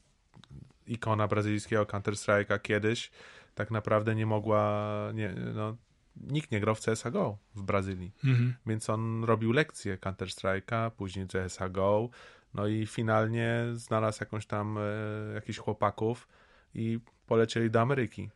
ikona 0.86 1.28
brazylijskiego 1.28 1.84
Counter-Strike'a 1.84 2.60
kiedyś, 2.60 3.10
tak 3.54 3.70
naprawdę 3.70 4.14
nie 4.14 4.26
mogła, 4.26 4.92
nie, 5.14 5.34
no, 5.54 5.76
nikt 6.16 6.50
nie 6.50 6.60
grał 6.60 6.74
w 6.74 6.80
CSGO 6.80 7.38
w 7.54 7.62
Brazylii, 7.62 8.12
Mhm. 8.24 8.54
więc 8.66 8.90
on 8.90 9.24
robił 9.24 9.52
lekcje 9.52 9.96
Counter-Strike'a, 9.98 10.90
później 10.90 11.26
CSGO, 11.26 12.08
no 12.54 12.66
i 12.66 12.86
finalnie 12.86 13.64
znalazł 13.72 14.18
jakąś 14.20 14.46
tam, 14.46 14.78
e, 14.78 15.34
jakichś 15.34 15.58
chłopaków 15.58 16.28
i 16.74 17.00
polecieli 17.26 17.70
do 17.70 17.80
Ameryki. 17.80 18.30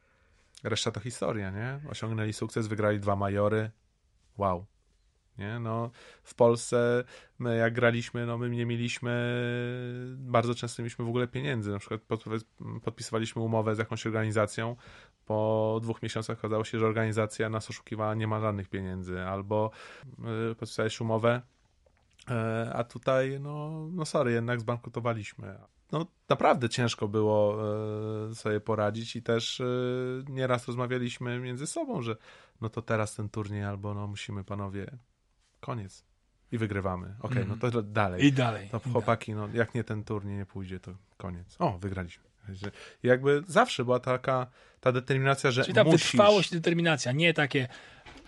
Reszta 0.65 0.91
to 0.91 1.01
historia, 1.01 1.51
nie? 1.51 1.81
Osiągnęli 1.91 2.33
sukces, 2.33 2.67
wygrali 2.67 3.01
dwa 3.01 3.17
majory. 3.17 3.71
Wow. 4.39 4.67
Nie? 5.39 5.59
No, 5.59 5.91
w 6.23 6.35
Polsce 6.35 7.05
my 7.39 7.57
jak 7.57 7.75
graliśmy, 7.75 8.27
no 8.27 8.39
my 8.39 8.51
nie 8.51 8.67
mieliśmy, 8.67 9.13
bardzo 10.19 10.55
często 10.55 10.83
mieliśmy 10.83 11.05
w 11.05 11.09
ogóle 11.09 11.29
pieniędzy. 11.29 11.71
Na 11.71 11.79
przykład 11.79 12.01
pod, 12.01 12.25
podpisywaliśmy 12.85 13.43
umowę 13.43 13.75
z 13.75 13.79
jakąś 13.79 14.07
organizacją, 14.07 14.77
po 15.29 15.79
dwóch 15.83 16.03
miesiącach 16.03 16.39
okazało 16.39 16.65
się, 16.65 16.79
że 16.79 16.87
organizacja 16.87 17.49
nas 17.49 17.71
oszukiwała, 17.71 18.15
nie 18.15 18.27
ma 18.27 18.41
żadnych 18.41 18.69
pieniędzy, 18.69 19.21
albo 19.21 19.71
y, 20.51 20.55
podpisałeś 20.55 21.01
umowę, 21.01 21.43
e, 22.31 22.73
a 22.75 22.85
tutaj, 22.85 23.41
no, 23.41 23.87
no 23.93 24.05
sorry, 24.05 24.33
jednak 24.33 24.61
zbankrutowaliśmy. 24.61 25.59
No 25.93 26.07
naprawdę 26.29 26.69
ciężko 26.69 27.09
było 27.09 27.59
e, 28.31 28.35
sobie 28.35 28.61
poradzić 28.61 29.17
i 29.17 29.23
też 29.23 29.63
nieraz 30.29 30.67
rozmawialiśmy 30.67 31.39
między 31.39 31.67
sobą, 31.67 32.03
że 32.03 32.17
no 32.61 32.69
to 32.69 32.83
teraz 32.83 33.15
ten 33.15 33.29
turniej 33.29 33.65
albo 33.65 33.95
no 33.95 34.07
musimy 34.07 34.45
panowie, 34.45 34.99
koniec. 35.61 36.05
I 36.53 36.59
wygrywamy. 36.59 37.15
Okej, 37.21 37.43
Mhm. 37.43 37.59
no 37.63 37.71
to 37.71 37.83
dalej. 37.83 38.25
I 38.25 38.33
dalej. 38.33 38.69
To 38.69 38.79
chłopaki, 38.81 39.35
no 39.35 39.49
jak 39.55 39.75
nie 39.75 39.85
ten 39.85 40.05
turniej 40.05 40.37
nie 40.37 40.47
pójdzie, 40.47 40.81
to 40.81 40.93
koniec. 41.17 41.57
O, 41.59 41.79
wygraliśmy. 41.79 42.25
Jakby 43.03 43.43
zawsze 43.47 43.85
była 43.85 44.01
taka 44.01 44.47
ta 44.81 44.93
determinacja, 44.93 45.51
że 45.51 45.63
Czyli 45.63 45.75
ta 45.75 45.85
musisz. 45.85 46.03
wytrwałość 46.13 46.53
i 46.53 46.55
determinacja, 46.55 47.13
nie 47.13 47.35
takie 47.35 47.69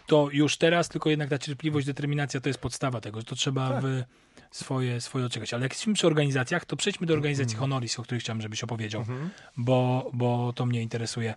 to 0.07 0.29
już 0.33 0.57
teraz, 0.57 0.89
tylko 0.89 1.11
jednak 1.11 1.29
ta 1.29 1.39
cierpliwość, 1.39 1.87
determinacja 1.87 2.41
to 2.41 2.49
jest 2.49 2.61
podstawa 2.61 3.01
tego, 3.01 3.21
że 3.21 3.25
to 3.27 3.35
trzeba 3.37 3.69
Tak. 3.71 3.83
w 3.85 4.03
swoje, 4.51 5.01
swoje 5.01 5.25
odczekać. 5.25 5.55
Ale 5.55 5.63
jak 5.63 5.73
jesteśmy 5.73 5.95
przy 5.95 6.07
organizacjach, 6.07 6.65
to 6.65 6.77
przejdźmy 6.77 7.07
do 7.07 7.15
organizacji 7.15 7.57
Honoris, 7.57 7.99
o 7.99 8.03
której 8.03 8.21
chciałem, 8.21 8.43
żebyś 8.43 8.65
opowiedział, 8.65 9.01
Mhm. 9.01 9.31
bo, 9.57 10.11
bo 10.15 10.53
to 10.53 10.67
mnie 10.67 10.83
interesuje. 10.83 11.35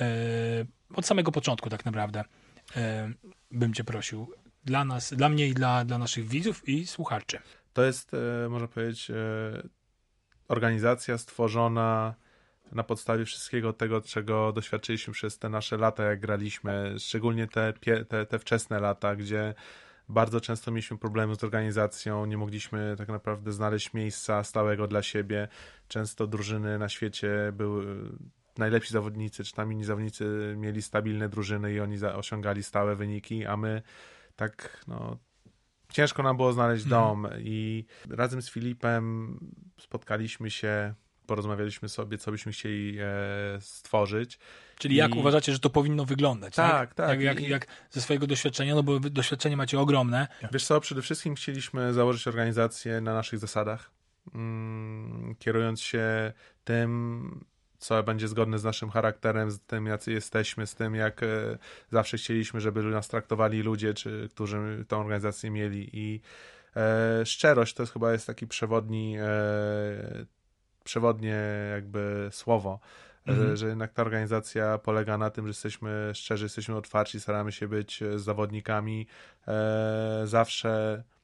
E, 0.00 0.06
od 0.94 1.06
samego 1.06 1.32
początku 1.32 1.70
tak 1.70 1.84
naprawdę 1.84 2.24
e, 2.76 3.10
bym 3.50 3.74
cię 3.74 3.84
prosił. 3.84 4.32
Dla 4.64 4.84
nas, 4.84 5.14
dla 5.14 5.28
mnie 5.28 5.48
i 5.48 5.54
dla, 5.54 5.84
dla 5.84 5.98
naszych 5.98 6.28
widzów 6.28 6.68
i 6.68 6.86
słuchaczy. 6.86 7.38
To 7.72 7.84
jest, 7.84 8.14
e, 8.14 8.48
można 8.48 8.68
powiedzieć, 8.68 9.10
e, 9.10 9.14
organizacja 10.48 11.18
stworzona 11.18 12.14
na 12.72 12.84
podstawie 12.84 13.24
wszystkiego 13.24 13.72
tego, 13.72 14.00
czego 14.00 14.52
doświadczyliśmy 14.52 15.12
przez 15.12 15.38
te 15.38 15.48
nasze 15.48 15.76
lata, 15.76 16.04
jak 16.04 16.20
graliśmy, 16.20 16.94
szczególnie 16.98 17.46
te, 17.46 17.72
te, 18.08 18.26
te 18.26 18.38
wczesne 18.38 18.80
lata, 18.80 19.16
gdzie 19.16 19.54
bardzo 20.08 20.40
często 20.40 20.70
mieliśmy 20.70 20.98
problemy 20.98 21.34
z 21.34 21.44
organizacją, 21.44 22.26
nie 22.26 22.36
mogliśmy 22.36 22.94
tak 22.98 23.08
naprawdę 23.08 23.52
znaleźć 23.52 23.92
miejsca 23.92 24.44
stałego 24.44 24.86
dla 24.86 25.02
siebie. 25.02 25.48
Często 25.88 26.26
drużyny 26.26 26.78
na 26.78 26.88
świecie 26.88 27.52
były 27.52 27.86
najlepsi 28.58 28.92
zawodnicy, 28.92 29.44
czy 29.44 29.52
tam 29.52 29.72
inni 29.72 29.84
zawodnicy 29.84 30.54
mieli 30.56 30.82
stabilne 30.82 31.28
drużyny 31.28 31.72
i 31.72 31.80
oni 31.80 32.04
osiągali 32.04 32.62
stałe 32.62 32.96
wyniki, 32.96 33.46
a 33.46 33.56
my 33.56 33.82
tak, 34.36 34.84
no, 34.88 35.16
ciężko 35.92 36.22
nam 36.22 36.36
było 36.36 36.52
znaleźć 36.52 36.84
Mhm. 36.84 37.02
dom 37.02 37.28
i 37.38 37.84
razem 38.10 38.42
z 38.42 38.50
Filipem 38.50 39.38
spotkaliśmy 39.80 40.50
się 40.50 40.94
porozmawialiśmy 41.26 41.88
sobie, 41.88 42.18
co 42.18 42.30
byśmy 42.30 42.52
chcieli 42.52 42.98
e, 43.00 43.04
stworzyć. 43.60 44.38
Czyli 44.78 44.96
jak 44.96 45.14
I- 45.14 45.18
uważacie, 45.18 45.52
że 45.52 45.58
to 45.58 45.70
powinno 45.70 46.04
wyglądać? 46.04 46.54
Tak, 46.54 46.94
tak. 46.94 47.08
Jak, 47.08 47.20
jak, 47.20 47.40
I- 47.40 47.50
jak 47.50 47.66
ze 47.90 48.00
swojego 48.00 48.26
doświadczenia, 48.26 48.74
no 48.74 48.82
bo 48.82 49.00
doświadczenie 49.00 49.56
macie 49.56 49.80
ogromne. 49.80 50.28
Wiesz 50.52 50.64
co, 50.64 50.80
przede 50.80 51.02
wszystkim 51.02 51.34
chcieliśmy 51.34 51.92
założyć 51.92 52.26
organizację 52.28 53.00
na 53.00 53.14
naszych 53.14 53.38
zasadach, 53.38 53.90
mm, 54.34 55.34
kierując 55.38 55.80
się 55.80 56.32
tym, 56.64 57.44
co 57.80 58.02
będzie 58.02 58.28
zgodne 58.28 58.58
z 58.58 58.64
naszym 58.64 58.90
charakterem, 58.90 59.50
z 59.50 59.60
tym, 59.60 59.86
jacy 59.86 60.12
jesteśmy, 60.12 60.66
z 60.66 60.74
tym, 60.74 60.94
jak 60.94 61.22
e, 61.22 61.58
zawsze 61.90 62.16
chcieliśmy, 62.16 62.60
żeby 62.60 62.82
nas 62.82 63.08
traktowali 63.08 63.62
ludzie, 63.62 63.94
czy, 63.94 64.28
którzy 64.30 64.84
tę 64.88 64.96
organizację 64.96 65.50
mieli 65.50 65.90
i 65.92 66.20
e, 66.76 67.26
szczerość 67.26 67.74
to 67.74 67.82
jest 67.82 67.92
chyba 67.92 68.12
jest 68.12 68.26
taki 68.26 68.46
przewodni, 68.46 69.16
e, 69.18 69.26
przewodnie 70.84 71.36
jakby 71.72 72.28
słowo, 72.32 72.80
Mhm. 73.26 73.56
że, 73.56 73.68
jednak 73.68 73.92
ta 73.92 74.02
organizacja 74.02 74.78
polega 74.78 75.18
na 75.18 75.30
tym, 75.30 75.44
że 75.46 75.50
jesteśmy 75.50 76.10
szczerzy, 76.14 76.44
jesteśmy 76.44 76.76
otwarci, 76.76 77.20
staramy 77.20 77.52
się 77.52 77.68
być 77.68 78.02
e, 78.02 78.18
z 78.18 78.22
zawodnikami 78.22 79.06
e, 79.48 80.22
zawsze 80.24 80.70
e, 80.98 81.19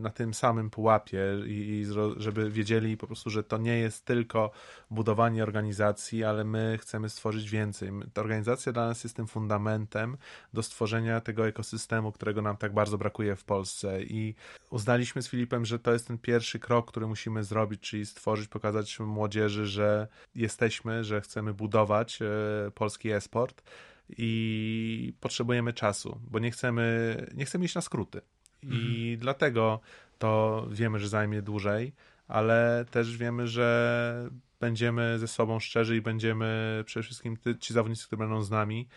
na 0.00 0.10
tym 0.10 0.34
samym 0.34 0.70
pułapie 0.70 1.22
i, 1.46 1.86
żeby 2.16 2.50
wiedzieli 2.50 2.96
po 2.96 3.06
prostu, 3.06 3.30
że 3.30 3.44
to 3.44 3.58
nie 3.58 3.78
jest 3.78 4.04
tylko 4.04 4.50
budowanie 4.90 5.42
organizacji, 5.42 6.24
ale 6.24 6.44
my 6.44 6.78
chcemy 6.80 7.08
stworzyć 7.08 7.50
więcej. 7.50 7.90
Ta 8.12 8.20
organizacja 8.20 8.72
dla 8.72 8.86
nas 8.86 9.04
jest 9.04 9.16
tym 9.16 9.26
fundamentem 9.26 10.16
do 10.52 10.62
stworzenia 10.62 11.20
tego 11.20 11.46
ekosystemu, 11.46 12.12
którego 12.12 12.42
nam 12.42 12.56
tak 12.56 12.74
bardzo 12.74 12.98
brakuje 12.98 13.36
w 13.36 13.44
Polsce 13.44 14.02
i 14.02 14.34
uznaliśmy 14.70 15.22
z 15.22 15.28
Filipem, 15.28 15.64
że 15.64 15.78
to 15.78 15.92
jest 15.92 16.06
ten 16.06 16.18
pierwszy 16.18 16.58
krok, 16.58 16.90
który 16.90 17.06
musimy 17.06 17.44
zrobić, 17.44 17.80
czyli 17.80 18.06
stworzyć, 18.06 18.48
pokazać 18.48 19.00
młodzieży, 19.00 19.66
że 19.66 20.08
jesteśmy, 20.34 21.04
że 21.04 21.20
chcemy 21.20 21.54
budować 21.54 22.22
e, 22.22 22.70
polski 22.70 23.10
e-sport 23.10 23.62
i 24.08 25.14
potrzebujemy 25.20 25.72
czasu, 25.72 26.20
bo 26.30 26.38
nie 26.38 26.50
chcemy, 26.50 27.16
nie 27.34 27.44
chcemy 27.44 27.64
iść 27.64 27.74
na 27.74 27.80
skróty. 27.80 28.20
I 28.62 29.16
dlatego 29.20 29.80
to 30.18 30.66
wiemy, 30.70 30.98
że 30.98 31.08
zajmie 31.08 31.42
dłużej, 31.42 31.92
ale 32.28 32.84
też 32.90 33.16
wiemy, 33.16 33.46
że 33.48 34.30
będziemy 34.60 35.18
ze 35.18 35.28
sobą 35.28 35.60
szczerzy 35.60 35.96
i 35.96 36.00
będziemy 36.00 36.82
przede 36.86 37.04
wszystkim 37.04 37.36
ty, 37.36 37.56
ci 37.58 37.74
zawodnicy, 37.74 38.06
którzy 38.06 38.18
będą 38.18 38.42
z 38.42 38.50
nami, 38.50 38.88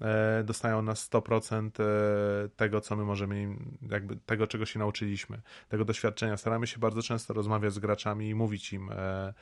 e, 0.00 0.42
dostają 0.44 0.82
na 0.82 0.92
100% 0.92 1.70
e, 1.80 2.48
tego, 2.48 2.80
co 2.80 2.96
my 2.96 3.04
możemy 3.04 3.56
jakby 3.90 4.16
tego, 4.16 4.46
czego 4.46 4.66
się 4.66 4.78
nauczyliśmy, 4.78 5.40
tego 5.68 5.84
doświadczenia. 5.84 6.36
Staramy 6.36 6.66
się 6.66 6.78
bardzo 6.78 7.02
często 7.02 7.34
rozmawiać 7.34 7.72
z 7.72 7.78
graczami 7.78 8.28
i 8.28 8.34
mówić 8.34 8.72
im 8.72 8.90
e, 8.92 9.34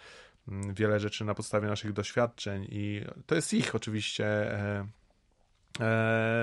wiele 0.74 1.00
rzeczy 1.00 1.24
na 1.24 1.34
podstawie 1.34 1.68
naszych 1.68 1.92
doświadczeń 1.92 2.66
i 2.70 3.02
to 3.26 3.34
jest 3.34 3.54
ich 3.54 3.74
oczywiście 3.74 4.26
e, 4.26 4.86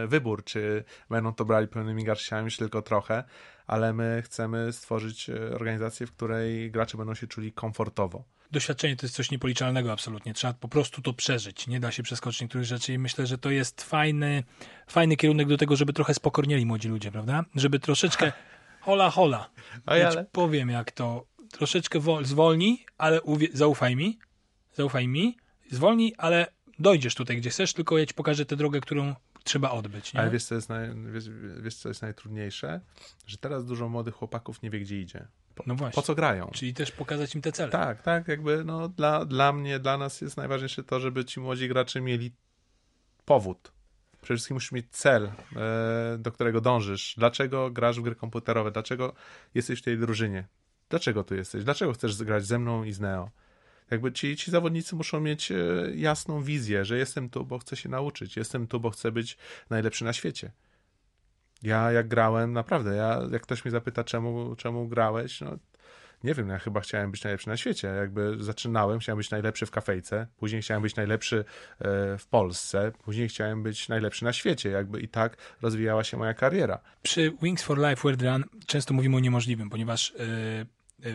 wybór, 0.07 0.43
czy 0.43 0.83
będą 1.09 1.33
to 1.33 1.45
brali 1.45 1.67
pełnymi 1.67 2.03
garściami, 2.03 2.51
czy 2.51 2.57
tylko 2.57 2.81
trochę, 2.81 3.23
ale 3.67 3.93
my 3.93 4.21
chcemy 4.25 4.73
stworzyć 4.73 5.29
e, 5.29 5.55
organizację, 5.55 6.07
w 6.07 6.11
której 6.11 6.71
gracze 6.71 6.97
będą 6.97 7.15
się 7.15 7.27
czuli 7.27 7.51
komfortowo. 7.51 8.23
Doświadczenie 8.51 8.95
to 8.95 9.05
jest 9.05 9.15
coś 9.15 9.31
niepoliczalnego 9.31 9.91
absolutnie. 9.91 10.33
Trzeba 10.33 10.53
po 10.53 10.67
prostu 10.67 11.01
to 11.01 11.13
przeżyć. 11.13 11.67
Nie 11.67 11.79
da 11.79 11.91
się 11.91 12.03
przeskoczyć 12.03 12.41
niektórych 12.41 12.67
rzeczy 12.67 12.93
i 12.93 12.99
myślę, 12.99 13.27
że 13.27 13.37
to 13.37 13.49
jest 13.49 13.83
fajny, 13.83 14.43
fajny 14.87 15.17
kierunek 15.17 15.47
do 15.47 15.57
tego, 15.57 15.75
żeby 15.75 15.93
trochę 15.93 16.13
spokornieli 16.13 16.65
młodzi 16.65 16.87
ludzie, 16.89 17.11
prawda? 17.11 17.45
Żeby 17.55 17.79
troszeczkę 17.79 18.31
hola 18.85 19.09
hola. 19.09 19.49
Ja 19.87 20.07
ale- 20.07 20.25
powiem 20.31 20.69
jak 20.69 20.91
to. 20.91 21.25
Troszeczkę 21.51 21.99
wol, 21.99 22.25
zwolnij, 22.25 22.85
ale 22.97 23.21
zaufaj 23.53 23.95
mi. 23.95 24.19
Zaufaj 24.71 25.07
mi. 25.07 25.37
Zwolnij, 25.71 26.13
ale 26.17 26.47
dojdziesz 26.79 27.15
tutaj, 27.15 27.37
gdzie 27.37 27.49
chcesz, 27.49 27.73
tylko 27.73 27.97
ja 27.97 28.05
ci 28.05 28.13
pokażę 28.13 28.45
tę 28.45 28.55
drogę, 28.55 28.81
którą 28.81 29.15
trzeba 29.43 29.71
odbyć. 29.71 30.13
Nie? 30.13 30.19
Ale 30.19 30.29
wiesz 30.29 30.43
co, 30.43 30.55
jest 30.55 30.69
naj, 30.69 30.89
wiesz, 31.13 31.25
wiesz, 31.61 31.75
co 31.75 31.89
jest 31.89 32.01
najtrudniejsze? 32.01 32.81
Że 33.27 33.37
teraz 33.37 33.65
dużo 33.65 33.89
młodych 33.89 34.15
chłopaków 34.15 34.61
nie 34.61 34.69
wie, 34.69 34.79
gdzie 34.79 35.01
idzie. 35.01 35.27
Po, 35.55 35.63
No 35.67 35.75
po 35.93 36.01
co 36.01 36.15
grają? 36.15 36.49
Czyli 36.53 36.73
też 36.73 36.91
pokazać 36.91 37.35
im 37.35 37.41
te 37.41 37.51
cele. 37.51 37.71
Tak, 37.71 38.01
tak, 38.01 38.27
jakby 38.27 38.63
no, 38.65 38.89
dla, 38.89 39.25
dla 39.25 39.53
mnie, 39.53 39.79
dla 39.79 39.97
nas 39.97 40.21
jest 40.21 40.37
najważniejsze 40.37 40.83
to, 40.83 40.99
żeby 40.99 41.25
ci 41.25 41.39
młodzi 41.39 41.67
gracze 41.67 42.01
mieli 42.01 42.31
powód. 43.25 43.71
Przede 44.21 44.37
wszystkim 44.37 44.55
musisz 44.55 44.71
mieć 44.71 44.85
cel, 44.89 45.31
e, 45.55 46.17
do 46.19 46.31
którego 46.31 46.61
dążysz. 46.61 47.15
Dlaczego 47.17 47.71
grasz 47.71 47.99
w 47.99 48.03
gry 48.03 48.15
komputerowe? 48.15 48.71
Dlaczego 48.71 49.13
jesteś 49.53 49.79
w 49.79 49.83
tej 49.83 49.97
drużynie? 49.97 50.47
Dlaczego 50.89 51.23
tu 51.23 51.35
jesteś? 51.35 51.63
Dlaczego 51.63 51.93
chcesz 51.93 52.23
grać 52.23 52.45
ze 52.45 52.59
mną 52.59 52.83
i 52.83 52.93
z 52.93 52.99
Neo? 52.99 53.29
Jakby 53.93 54.11
ci, 54.11 54.37
ci 54.37 54.51
zawodnicy 54.51 54.95
muszą 54.95 55.19
mieć 55.19 55.51
e, 55.51 55.55
jasną 55.95 56.41
wizję, 56.41 56.85
że 56.85 56.97
jestem 56.97 57.29
tu, 57.29 57.45
bo 57.45 57.59
chcę 57.59 57.75
się 57.75 57.89
nauczyć. 57.89 58.37
Jestem 58.37 58.67
tu, 58.67 58.79
bo 58.79 58.89
chcę 58.89 59.11
być 59.11 59.37
najlepszy 59.69 60.05
na 60.05 60.13
świecie. 60.13 60.51
Ja 61.63 61.91
jak 61.91 62.07
grałem, 62.07 62.53
naprawdę, 62.53 62.95
ja, 62.95 63.21
jak 63.31 63.41
ktoś 63.41 63.65
mnie 63.65 63.71
zapyta, 63.71 64.03
czemu, 64.03 64.55
czemu 64.55 64.87
grałeś, 64.87 65.41
no 65.41 65.57
nie 66.23 66.33
wiem, 66.33 66.49
ja 66.49 66.59
chyba 66.59 66.81
chciałem 66.81 67.11
być 67.11 67.23
najlepszy 67.23 67.49
na 67.49 67.57
świecie. 67.57 67.87
Jakby 67.87 68.43
zaczynałem, 68.43 68.99
chciałem 68.99 69.17
być 69.17 69.31
najlepszy 69.31 69.65
w 69.65 69.71
kafejce, 69.71 70.27
później 70.37 70.61
chciałem 70.61 70.83
być 70.83 70.95
najlepszy 70.95 71.37
e, 71.79 72.17
w 72.17 72.27
Polsce, 72.27 72.91
później 73.03 73.29
chciałem 73.29 73.63
być 73.63 73.89
najlepszy 73.89 74.23
na 74.23 74.33
świecie. 74.33 74.69
Jakby 74.69 74.99
i 75.01 75.07
tak 75.07 75.37
rozwijała 75.61 76.03
się 76.03 76.17
moja 76.17 76.33
kariera. 76.33 76.79
Przy 77.03 77.33
Wings 77.41 77.63
for 77.63 77.77
Life 77.77 78.01
World 78.03 78.21
Run 78.21 78.43
często 78.65 78.93
mówimy 78.93 79.17
o 79.17 79.19
niemożliwym, 79.19 79.69
ponieważ 79.69 80.09
y, 80.09 80.65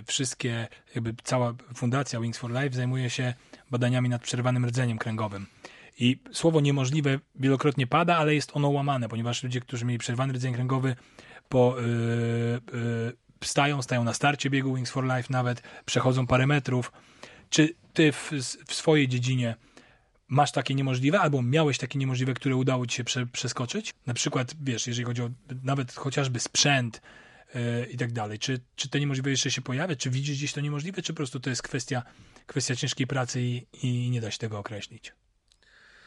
wszystkie, 0.07 0.69
jakby 0.95 1.15
cała 1.23 1.55
fundacja 1.75 2.21
Wings 2.21 2.39
for 2.39 2.51
Life 2.51 2.77
zajmuje 2.77 3.11
się 3.11 3.35
badaniami 3.71 4.09
nad 4.09 4.23
przerwanym 4.23 4.67
rdzeniem 4.67 4.99
kręgowym. 4.99 5.47
I 5.99 6.19
słowo 6.33 6.61
niemożliwe 6.61 7.19
wielokrotnie 7.35 7.87
pada, 7.87 8.17
ale 8.17 8.35
jest 8.35 8.57
ono 8.57 8.69
łamane, 8.69 9.09
ponieważ 9.09 9.43
ludzie, 9.43 9.61
którzy 9.61 9.85
mieli 9.85 9.99
przerwany 9.99 10.33
rdzeń 10.33 10.55
kręgowy, 10.55 10.97
po, 11.49 11.81
y, 11.81 11.85
y, 11.85 13.17
wstają, 13.41 13.83
stają 13.83 14.05
na 14.05 14.15
starcie 14.15 14.51
biegu 14.51 14.75
Wings 14.75 14.91
for 14.91 15.05
Life 15.05 15.27
nawet, 15.31 15.63
przechodzą 15.85 16.27
parę 16.27 16.47
metrów. 16.47 16.93
Czy 17.51 17.75
ty 17.93 18.13
w, 18.13 18.33
w 18.67 18.75
swojej 18.75 19.09
dziedzinie 19.09 19.55
masz 20.29 20.53
takie 20.53 20.75
niemożliwe, 20.75 21.21
albo 21.21 21.43
miałeś 21.43 21.79
takie 21.79 21.99
niemożliwe, 21.99 22.35
które 22.35 22.57
udało 22.57 22.87
ci 22.87 22.97
się 22.97 23.05
prze, 23.05 23.27
przeskoczyć? 23.27 23.95
Na 24.07 24.15
przykład, 24.15 24.55
wiesz, 24.61 24.87
jeżeli 24.87 25.05
chodzi 25.05 25.23
o 25.23 25.31
nawet 25.63 25.95
chociażby 25.95 26.41
sprzęt 26.41 27.03
yy, 27.03 27.28
i 27.91 27.97
tak 27.97 28.13
dalej. 28.13 28.39
Czy, 28.39 28.61
czy 28.77 28.89
te 28.89 29.01
niemożliwe 29.01 29.31
jeszcze 29.31 29.51
się 29.51 29.63
pojawia? 29.63 29.97
Czy 29.97 30.11
widzisz 30.11 30.37
gdzieś 30.37 30.53
to 30.53 30.61
niemożliwe, 30.61 31.03
czy 31.03 31.13
po 31.13 31.17
prostu 31.17 31.41
to 31.41 31.51
jest 31.51 31.63
kwestia, 31.63 32.03
kwestia 32.47 32.77
ciężkiej 32.77 33.07
pracy 33.07 33.43
i, 33.43 33.67
i 33.83 34.11
nie 34.11 34.21
da 34.21 34.31
się 34.31 34.39
tego 34.39 34.59
określić? 34.59 35.13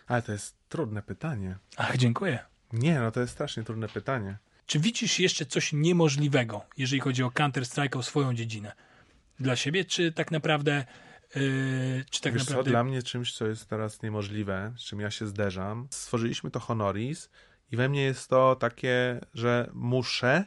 Ale 0.08 0.22
to 0.22 0.32
jest 0.32 0.56
trudne 0.70 1.04
pytanie. 1.04 1.58
Ach, 1.78 1.98
dziękuję. 1.98 2.40
Nie, 2.74 3.00
no 3.00 3.12
to 3.12 3.22
jest 3.22 3.34
strasznie 3.34 3.64
trudne 3.64 3.88
pytanie. 3.88 4.38
Czy 4.66 4.80
widzisz 4.80 5.20
jeszcze 5.20 5.46
coś 5.46 5.74
niemożliwego, 5.74 6.66
jeżeli 6.78 7.00
chodzi 7.00 7.24
o 7.24 7.30
Counter-Strike, 7.30 7.98
o 7.98 8.04
swoją 8.04 8.34
dziedzinę? 8.34 8.72
Dla 9.40 9.56
siebie, 9.56 9.86
czy 9.86 10.12
tak 10.12 10.32
naprawdę... 10.32 10.86
Yy, 11.36 12.06
czy 12.10 12.22
tak 12.22 12.34
Wiesz 12.34 12.44
co, 12.44 12.50
naprawdę... 12.50 12.72
dla 12.72 12.84
mnie 12.84 13.04
czymś, 13.04 13.34
co 13.34 13.48
jest 13.48 13.70
teraz 13.70 14.02
niemożliwe, 14.02 14.74
z 14.78 14.82
czym 14.82 15.00
ja 15.00 15.12
się 15.12 15.28
zderzam, 15.28 15.88
stworzyliśmy 15.92 16.52
to 16.52 16.60
Honoris 16.60 17.30
i 17.72 17.78
we 17.78 17.90
mnie 17.90 18.02
jest 18.02 18.30
to 18.30 18.56
takie, 18.56 19.20
że 19.34 19.70
muszę 19.74 20.46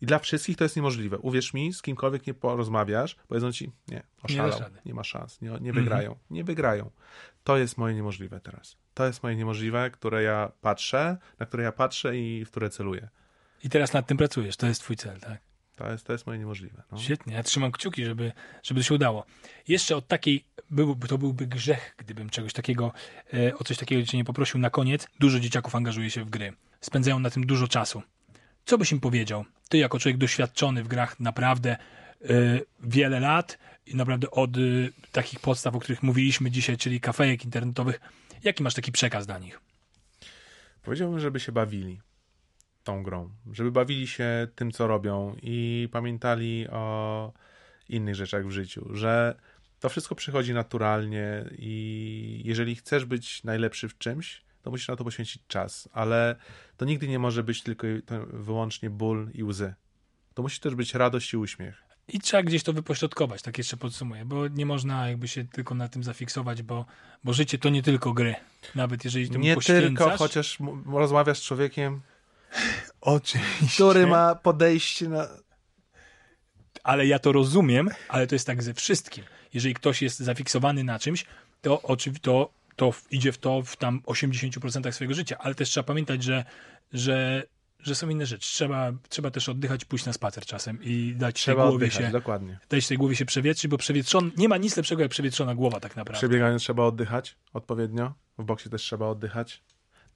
i 0.00 0.06
dla 0.06 0.18
wszystkich 0.18 0.56
to 0.56 0.64
jest 0.64 0.76
niemożliwe. 0.76 1.18
Uwierz 1.18 1.54
mi, 1.54 1.72
z 1.72 1.82
kimkolwiek 1.82 2.26
nie 2.26 2.34
porozmawiasz, 2.34 3.16
powiedzą 3.28 3.52
ci, 3.52 3.72
nie, 3.88 4.02
oszalał, 4.22 4.60
rady. 4.60 4.78
nie, 4.86 4.94
ma 4.94 5.04
szans, 5.04 5.40
nie, 5.40 5.50
nie 5.60 5.72
wygrają, 5.72 6.16
nie 6.30 6.44
wygrają. 6.44 6.90
To 7.44 7.56
jest 7.56 7.78
moje 7.78 7.94
niemożliwe 7.94 8.40
teraz. 8.40 8.76
To 8.94 9.06
jest 9.06 9.22
moje 9.22 9.36
niemożliwe, 9.36 9.90
które 9.90 10.22
ja 10.22 10.52
patrzę, 10.60 11.16
na 11.38 11.46
które 11.46 11.62
ja 11.62 11.72
patrzę 11.72 12.18
i 12.18 12.44
w 12.44 12.50
które 12.50 12.70
celuję. 12.70 13.08
I 13.64 13.68
teraz 13.68 13.92
nad 13.92 14.06
tym 14.06 14.16
pracujesz, 14.16 14.56
to 14.56 14.66
jest 14.66 14.80
twój 14.80 14.96
cel, 14.96 15.20
tak? 15.20 15.40
To 15.76 15.90
jest, 15.90 16.06
to 16.06 16.12
jest 16.12 16.26
moje 16.26 16.38
niemożliwe. 16.38 16.82
No. 16.92 16.98
Świetnie, 16.98 17.34
ja 17.34 17.42
trzymam 17.42 17.72
kciuki, 17.72 18.04
żeby, 18.04 18.32
żeby 18.62 18.80
to 18.80 18.84
się 18.84 18.94
udało. 18.94 19.24
Jeszcze 19.68 19.96
od 19.96 20.06
takiej, 20.08 20.44
byłby, 20.70 21.08
to 21.08 21.18
byłby 21.18 21.46
grzech, 21.46 21.94
gdybym 21.98 22.30
czegoś 22.30 22.52
takiego, 22.52 22.92
e, 23.34 23.58
o 23.58 23.64
coś 23.64 23.78
takiego 23.78 24.06
cię 24.06 24.16
nie 24.16 24.24
poprosił 24.24 24.60
na 24.60 24.70
koniec. 24.70 25.08
Dużo 25.20 25.40
dzieciaków 25.40 25.74
angażuje 25.74 26.10
się 26.10 26.24
w 26.24 26.30
gry. 26.30 26.52
Spędzają 26.80 27.18
na 27.18 27.30
tym 27.30 27.46
dużo 27.46 27.68
czasu. 27.68 28.02
Co 28.70 28.78
byś 28.78 28.92
im 28.92 29.00
powiedział? 29.00 29.44
Ty 29.68 29.78
jako 29.78 29.98
człowiek 29.98 30.18
doświadczony 30.18 30.84
w 30.84 30.88
grach 30.88 31.20
naprawdę 31.20 31.70
e, 31.70 32.26
wiele 32.80 33.20
lat 33.20 33.58
i 33.86 33.96
naprawdę 33.96 34.30
od 34.30 34.56
e, 34.56 34.60
takich 35.12 35.40
podstaw, 35.40 35.74
o 35.74 35.78
których 35.78 36.02
mówiliśmy 36.02 36.50
dzisiaj, 36.50 36.76
czyli 36.76 37.00
kafejek 37.00 37.44
internetowych, 37.44 38.00
jaki 38.44 38.62
masz 38.62 38.74
taki 38.74 38.92
przekaz 38.92 39.26
dla 39.26 39.38
nich? 39.38 39.60
Powiedziałbym, 40.82 41.20
żeby 41.20 41.40
się 41.40 41.52
bawili 41.52 42.00
tą 42.84 43.02
grą, 43.02 43.30
żeby 43.52 43.72
bawili 43.72 44.06
się 44.06 44.48
tym, 44.54 44.70
co 44.70 44.86
robią 44.86 45.36
i 45.42 45.88
pamiętali 45.92 46.68
o 46.68 47.32
innych 47.88 48.14
rzeczach 48.14 48.46
w 48.46 48.50
życiu, 48.50 48.88
że 48.94 49.34
to 49.80 49.88
wszystko 49.88 50.14
przychodzi 50.14 50.54
naturalnie 50.54 51.44
i 51.58 52.42
jeżeli 52.44 52.74
chcesz 52.74 53.04
być 53.04 53.44
najlepszy 53.44 53.88
w 53.88 53.98
czymś, 53.98 54.42
to 54.62 54.70
musisz 54.70 54.88
na 54.88 54.96
to 54.96 55.04
poświęcić 55.04 55.42
czas, 55.48 55.88
ale 55.92 56.36
to 56.76 56.84
nigdy 56.84 57.08
nie 57.08 57.18
może 57.18 57.42
być 57.42 57.62
tylko 57.62 57.86
wyłącznie 58.26 58.90
ból 58.90 59.30
i 59.34 59.44
łzy. 59.44 59.74
To 60.34 60.42
musi 60.42 60.60
też 60.60 60.74
być 60.74 60.94
radość 60.94 61.32
i 61.32 61.36
uśmiech. 61.36 61.82
I 62.08 62.20
trzeba 62.20 62.42
gdzieś 62.42 62.62
to 62.62 62.72
wypośrodkować, 62.72 63.42
tak 63.42 63.58
jeszcze 63.58 63.76
podsumuję, 63.76 64.24
bo 64.24 64.48
nie 64.48 64.66
można 64.66 65.08
jakby 65.08 65.28
się 65.28 65.44
tylko 65.44 65.74
na 65.74 65.88
tym 65.88 66.04
zafiksować, 66.04 66.62
bo, 66.62 66.86
bo 67.24 67.32
życie 67.32 67.58
to 67.58 67.68
nie 67.68 67.82
tylko 67.82 68.12
gry. 68.12 68.34
Nawet 68.74 69.04
jeżeli 69.04 69.30
temu 69.30 69.44
Nie 69.44 69.54
poświęcasz. 69.54 69.88
tylko, 69.88 70.16
chociaż 70.18 70.58
rozmawiasz 70.86 71.38
z 71.38 71.42
człowiekiem, 71.42 72.00
Oczywiście. 73.00 73.74
który 73.74 74.06
ma 74.06 74.34
podejście 74.34 75.08
na... 75.08 75.28
Ale 76.84 77.06
ja 77.06 77.18
to 77.18 77.32
rozumiem, 77.32 77.90
ale 78.08 78.26
to 78.26 78.34
jest 78.34 78.46
tak 78.46 78.62
ze 78.62 78.74
wszystkim. 78.74 79.24
Jeżeli 79.54 79.74
ktoś 79.74 80.02
jest 80.02 80.18
zafiksowany 80.18 80.84
na 80.84 80.98
czymś, 80.98 81.24
to 81.62 81.82
oczywiście 81.82 82.22
to, 82.22 82.50
to 82.80 82.92
idzie 83.10 83.32
w 83.32 83.38
to 83.38 83.62
w 83.62 83.76
tam 83.76 84.00
80% 84.06 84.92
swojego 84.92 85.14
życia. 85.14 85.36
Ale 85.38 85.54
też 85.54 85.68
trzeba 85.68 85.84
pamiętać, 85.84 86.22
że, 86.22 86.44
że, 86.92 87.42
że 87.78 87.94
są 87.94 88.08
inne 88.08 88.26
rzeczy. 88.26 88.52
Trzeba, 88.52 88.92
trzeba 89.08 89.30
też 89.30 89.48
oddychać, 89.48 89.84
pójść 89.84 90.06
na 90.06 90.12
spacer 90.12 90.46
czasem 90.46 90.78
i 90.82 91.14
dać 91.16 91.34
Trzeba 91.34 91.62
tej 91.62 91.70
głowie 91.70 91.86
oddychać, 91.86 92.06
się, 92.06 92.12
dokładnie. 92.12 92.58
dać 92.70 92.88
tej 92.88 92.98
głowie 92.98 93.16
się 93.16 93.24
przewietrzyć, 93.24 93.70
bo 93.70 93.78
przewietrzon, 93.78 94.30
nie 94.36 94.48
ma 94.48 94.56
nic 94.56 94.76
lepszego 94.76 95.02
jak 95.02 95.10
przewietrzona 95.10 95.54
głowa 95.54 95.80
tak 95.80 95.96
naprawdę. 95.96 96.18
Przebiegając 96.18 96.62
trzeba 96.62 96.84
oddychać 96.84 97.36
odpowiednio. 97.52 98.14
W 98.38 98.44
boksie 98.44 98.70
też 98.70 98.82
trzeba 98.82 99.06
oddychać. 99.06 99.62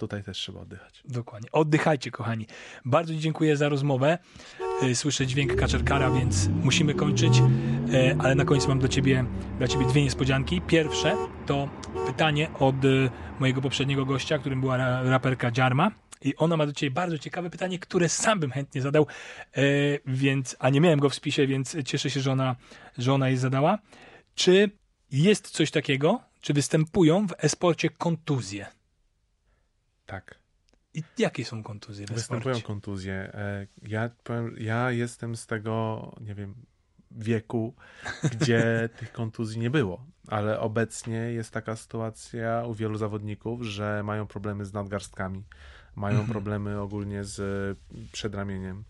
Tutaj 0.04 0.22
też 0.22 0.38
trzeba 0.38 0.60
oddychać. 0.60 1.02
Dokładnie. 1.04 1.48
Oddychajcie, 1.52 2.10
kochani. 2.10 2.46
Bardzo 2.84 3.14
dziękuję 3.14 3.56
za 3.56 3.68
rozmowę. 3.68 4.18
Y, 4.82 4.94
Słyszę 4.94 5.26
dźwięk 5.26 5.56
kaczerkara, 5.56 6.10
więc 6.10 6.48
musimy 6.48 6.94
kończyć. 6.94 7.38
E, 7.92 8.16
Ale 8.18 8.34
na 8.34 8.44
końcu 8.44 8.68
mam 8.68 8.78
do 8.78 8.88
ciebie, 8.88 9.24
dla 9.58 9.68
Ciebie 9.68 9.86
dwie 9.86 10.02
niespodzianki. 10.02 10.60
Pierwsze 10.60 11.16
to 11.46 11.68
pytanie 12.06 12.48
od 12.58 12.84
y, 12.84 13.10
mojego 13.40 13.60
poprzedniego 13.60 14.06
gościa, 14.06 14.38
którym 14.38 14.60
była 14.60 14.76
ra- 14.76 15.02
raperka 15.02 15.50
Dziarma. 15.50 15.90
I 16.22 16.36
ona 16.36 16.56
ma 16.56 16.66
do 16.66 16.72
Ciebie 16.72 16.90
bardzo 16.90 17.18
ciekawe 17.18 17.50
pytanie, 17.50 17.78
które 17.78 18.08
sam 18.08 18.40
bym 18.40 18.50
chętnie 18.50 18.82
zadał, 18.82 19.06
e, 19.56 19.60
więc, 20.06 20.56
a 20.58 20.70
nie 20.70 20.80
miałem 20.80 21.00
go 21.00 21.08
w 21.10 21.14
spisie, 21.14 21.46
więc 21.46 21.76
cieszę 21.84 22.10
się, 22.10 22.20
że 22.20 22.32
ona, 22.32 22.56
że 22.98 23.12
ona 23.12 23.28
je 23.28 23.38
zadała. 23.38 23.78
Czy 24.34 24.70
jest 25.12 25.50
coś 25.50 25.70
takiego, 25.70 26.20
czy 26.40 26.52
występują 26.54 27.26
w 27.26 27.32
esporcie 27.38 27.90
kontuzje? 27.90 28.66
Tak. 30.06 30.38
I 30.94 31.02
jakie 31.18 31.44
są 31.44 31.62
kontuzje 31.62 32.06
Występują 32.06 32.60
kontuzje. 32.60 33.14
E, 33.14 33.66
Ja, 33.82 34.10
powiem, 34.24 34.54
ja 34.58 34.90
jestem 34.90 35.36
z 35.36 35.46
tego, 35.46 36.16
nie 36.20 36.34
wiem, 36.34 36.54
wieku, 37.10 37.74
gdzie 38.40 38.88
tych 38.98 39.12
kontuzji 39.12 39.60
nie 39.60 39.70
było. 39.70 40.06
Ale 40.28 40.60
obecnie 40.60 41.16
jest 41.16 41.50
taka 41.50 41.76
sytuacja 41.76 42.64
u 42.66 42.74
wielu 42.74 42.96
zawodników, 42.98 43.62
że 43.62 44.02
mają 44.04 44.26
problemy 44.26 44.64
z 44.64 44.72
nadgarstkami, 44.72 45.44
mają 45.96 46.14
Mhm. 46.18 46.32
problemy 46.32 46.80
ogólnie 46.80 47.24
z 47.24 47.78
przedramieniem 48.12 48.84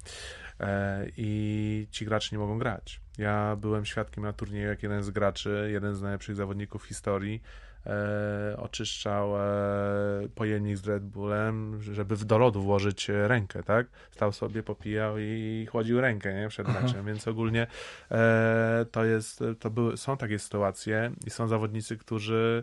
e, 0.60 1.06
i 1.16 1.88
ci 1.90 2.04
gracze 2.04 2.28
nie 2.36 2.38
mogą 2.38 2.58
grać. 2.58 3.00
Ja 3.18 3.56
byłem 3.56 3.84
świadkiem 3.84 4.24
na 4.24 4.32
turnieju, 4.32 4.68
jak 4.68 4.82
jeden 4.82 5.02
z 5.02 5.10
graczy, 5.10 5.68
jeden 5.72 5.94
z 5.94 6.02
najlepszych 6.02 6.36
zawodników 6.36 6.82
w 6.82 6.86
historii, 6.86 7.42
e, 7.86 8.56
oczyszczał 8.58 9.36
e, 9.36 9.40
pojemnik 10.34 10.76
z 10.76 10.86
Red 10.86 11.04
Bullem, 11.04 11.82
żeby 11.82 12.16
w- 12.16 12.24
do 12.24 12.38
lodu 12.38 12.62
włożyć 12.62 13.08
rękę, 13.08 13.62
tak? 13.62 13.86
Stał 14.10 14.32
sobie, 14.32 14.62
popijał 14.62 15.18
i 15.18 15.66
chłodził 15.70 16.00
rękę, 16.00 16.34
nie? 16.34 16.48
Przed 16.48 16.68
meczem, 16.68 17.06
więc 17.06 17.28
ogólnie 17.28 17.66
e, 18.10 18.86
to 18.92 19.04
jest, 19.04 19.44
to 19.60 19.70
były, 19.70 19.96
są 19.96 20.16
takie 20.16 20.38
sytuacje 20.38 21.12
i 21.26 21.30
są 21.30 21.48
zawodnicy, 21.48 21.96
którzy 21.96 22.62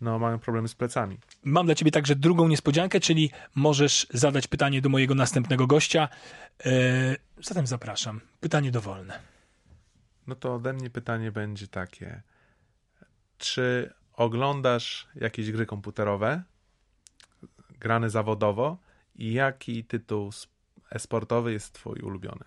no, 0.00 0.18
mają 0.18 0.38
problemy 0.38 0.68
z 0.68 0.74
plecami. 0.74 1.18
Mam 1.44 1.66
dla 1.66 1.74
ciebie 1.74 1.90
także 1.90 2.16
drugą 2.16 2.48
niespodziankę, 2.48 3.00
czyli 3.00 3.30
możesz 3.54 4.06
zadać 4.10 4.46
pytanie 4.46 4.80
do 4.80 4.88
mojego 4.88 5.14
następnego 5.14 5.66
gościa. 5.66 6.08
E, 6.66 6.72
zatem 7.42 7.66
zapraszam. 7.66 8.20
Pytanie 8.40 8.70
dowolne. 8.70 9.20
No 10.26 10.34
to 10.34 10.54
ode 10.54 10.72
mnie 10.72 10.90
pytanie 10.90 11.32
będzie 11.32 11.68
takie. 11.68 12.22
Czy 13.38 13.92
oglądasz 14.20 15.08
jakieś 15.14 15.52
gry 15.52 15.66
komputerowe, 15.66 16.42
grane 17.78 18.10
zawodowo 18.10 18.78
i 19.14 19.32
jaki 19.32 19.84
tytuł 19.84 20.30
e-sportowy 20.90 21.52
jest 21.52 21.72
twój 21.72 22.00
ulubiony? 22.00 22.44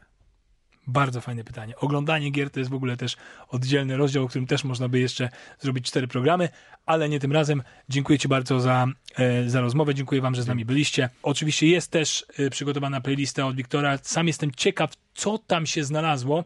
Bardzo 0.87 1.21
fajne 1.21 1.43
pytanie. 1.43 1.75
Oglądanie 1.75 2.29
gier 2.31 2.49
to 2.49 2.59
jest 2.59 2.71
w 2.71 2.73
ogóle 2.73 2.97
też 2.97 3.17
oddzielny 3.47 3.97
rozdział, 3.97 4.23
o 4.23 4.27
którym 4.27 4.47
też 4.47 4.63
można 4.63 4.89
by 4.89 4.99
jeszcze 4.99 5.29
zrobić 5.59 5.85
cztery 5.85 6.07
programy, 6.07 6.49
ale 6.85 7.09
nie 7.09 7.19
tym 7.19 7.31
razem. 7.31 7.63
Dziękuję 7.89 8.19
Ci 8.19 8.27
bardzo 8.27 8.59
za, 8.59 8.87
e, 9.15 9.49
za 9.49 9.61
rozmowę. 9.61 9.95
Dziękuję 9.95 10.21
Wam, 10.21 10.35
że 10.35 10.43
z 10.43 10.47
nami 10.47 10.65
byliście. 10.65 11.09
Oczywiście 11.23 11.67
jest 11.67 11.91
też 11.91 12.25
e, 12.39 12.49
przygotowana 12.49 13.01
playlista 13.01 13.47
od 13.47 13.55
Wiktora. 13.55 13.97
Sam 14.01 14.27
jestem 14.27 14.51
ciekaw, 14.51 14.93
co 15.13 15.37
tam 15.37 15.65
się 15.65 15.83
znalazło 15.83 16.43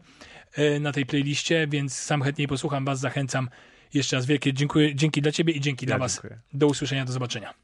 e, 0.52 0.80
na 0.80 0.92
tej 0.92 1.06
playliście, 1.06 1.66
więc 1.66 1.94
sam 1.98 2.22
chętniej 2.22 2.48
posłucham 2.48 2.84
Was. 2.84 3.00
Zachęcam. 3.00 3.48
Jeszcze 3.94 4.16
raz 4.16 4.26
wielkie 4.26 4.52
dziękuję, 4.52 4.94
dzięki 4.94 5.22
dla 5.22 5.32
Ciebie 5.32 5.52
i 5.52 5.60
dzięki 5.60 5.86
Ja 5.86 5.90
dla 5.90 5.98
Was. 5.98 6.14
dziękuję. 6.14 6.38
Do 6.52 6.66
usłyszenia, 6.66 7.04
do 7.04 7.12
zobaczenia. 7.12 7.54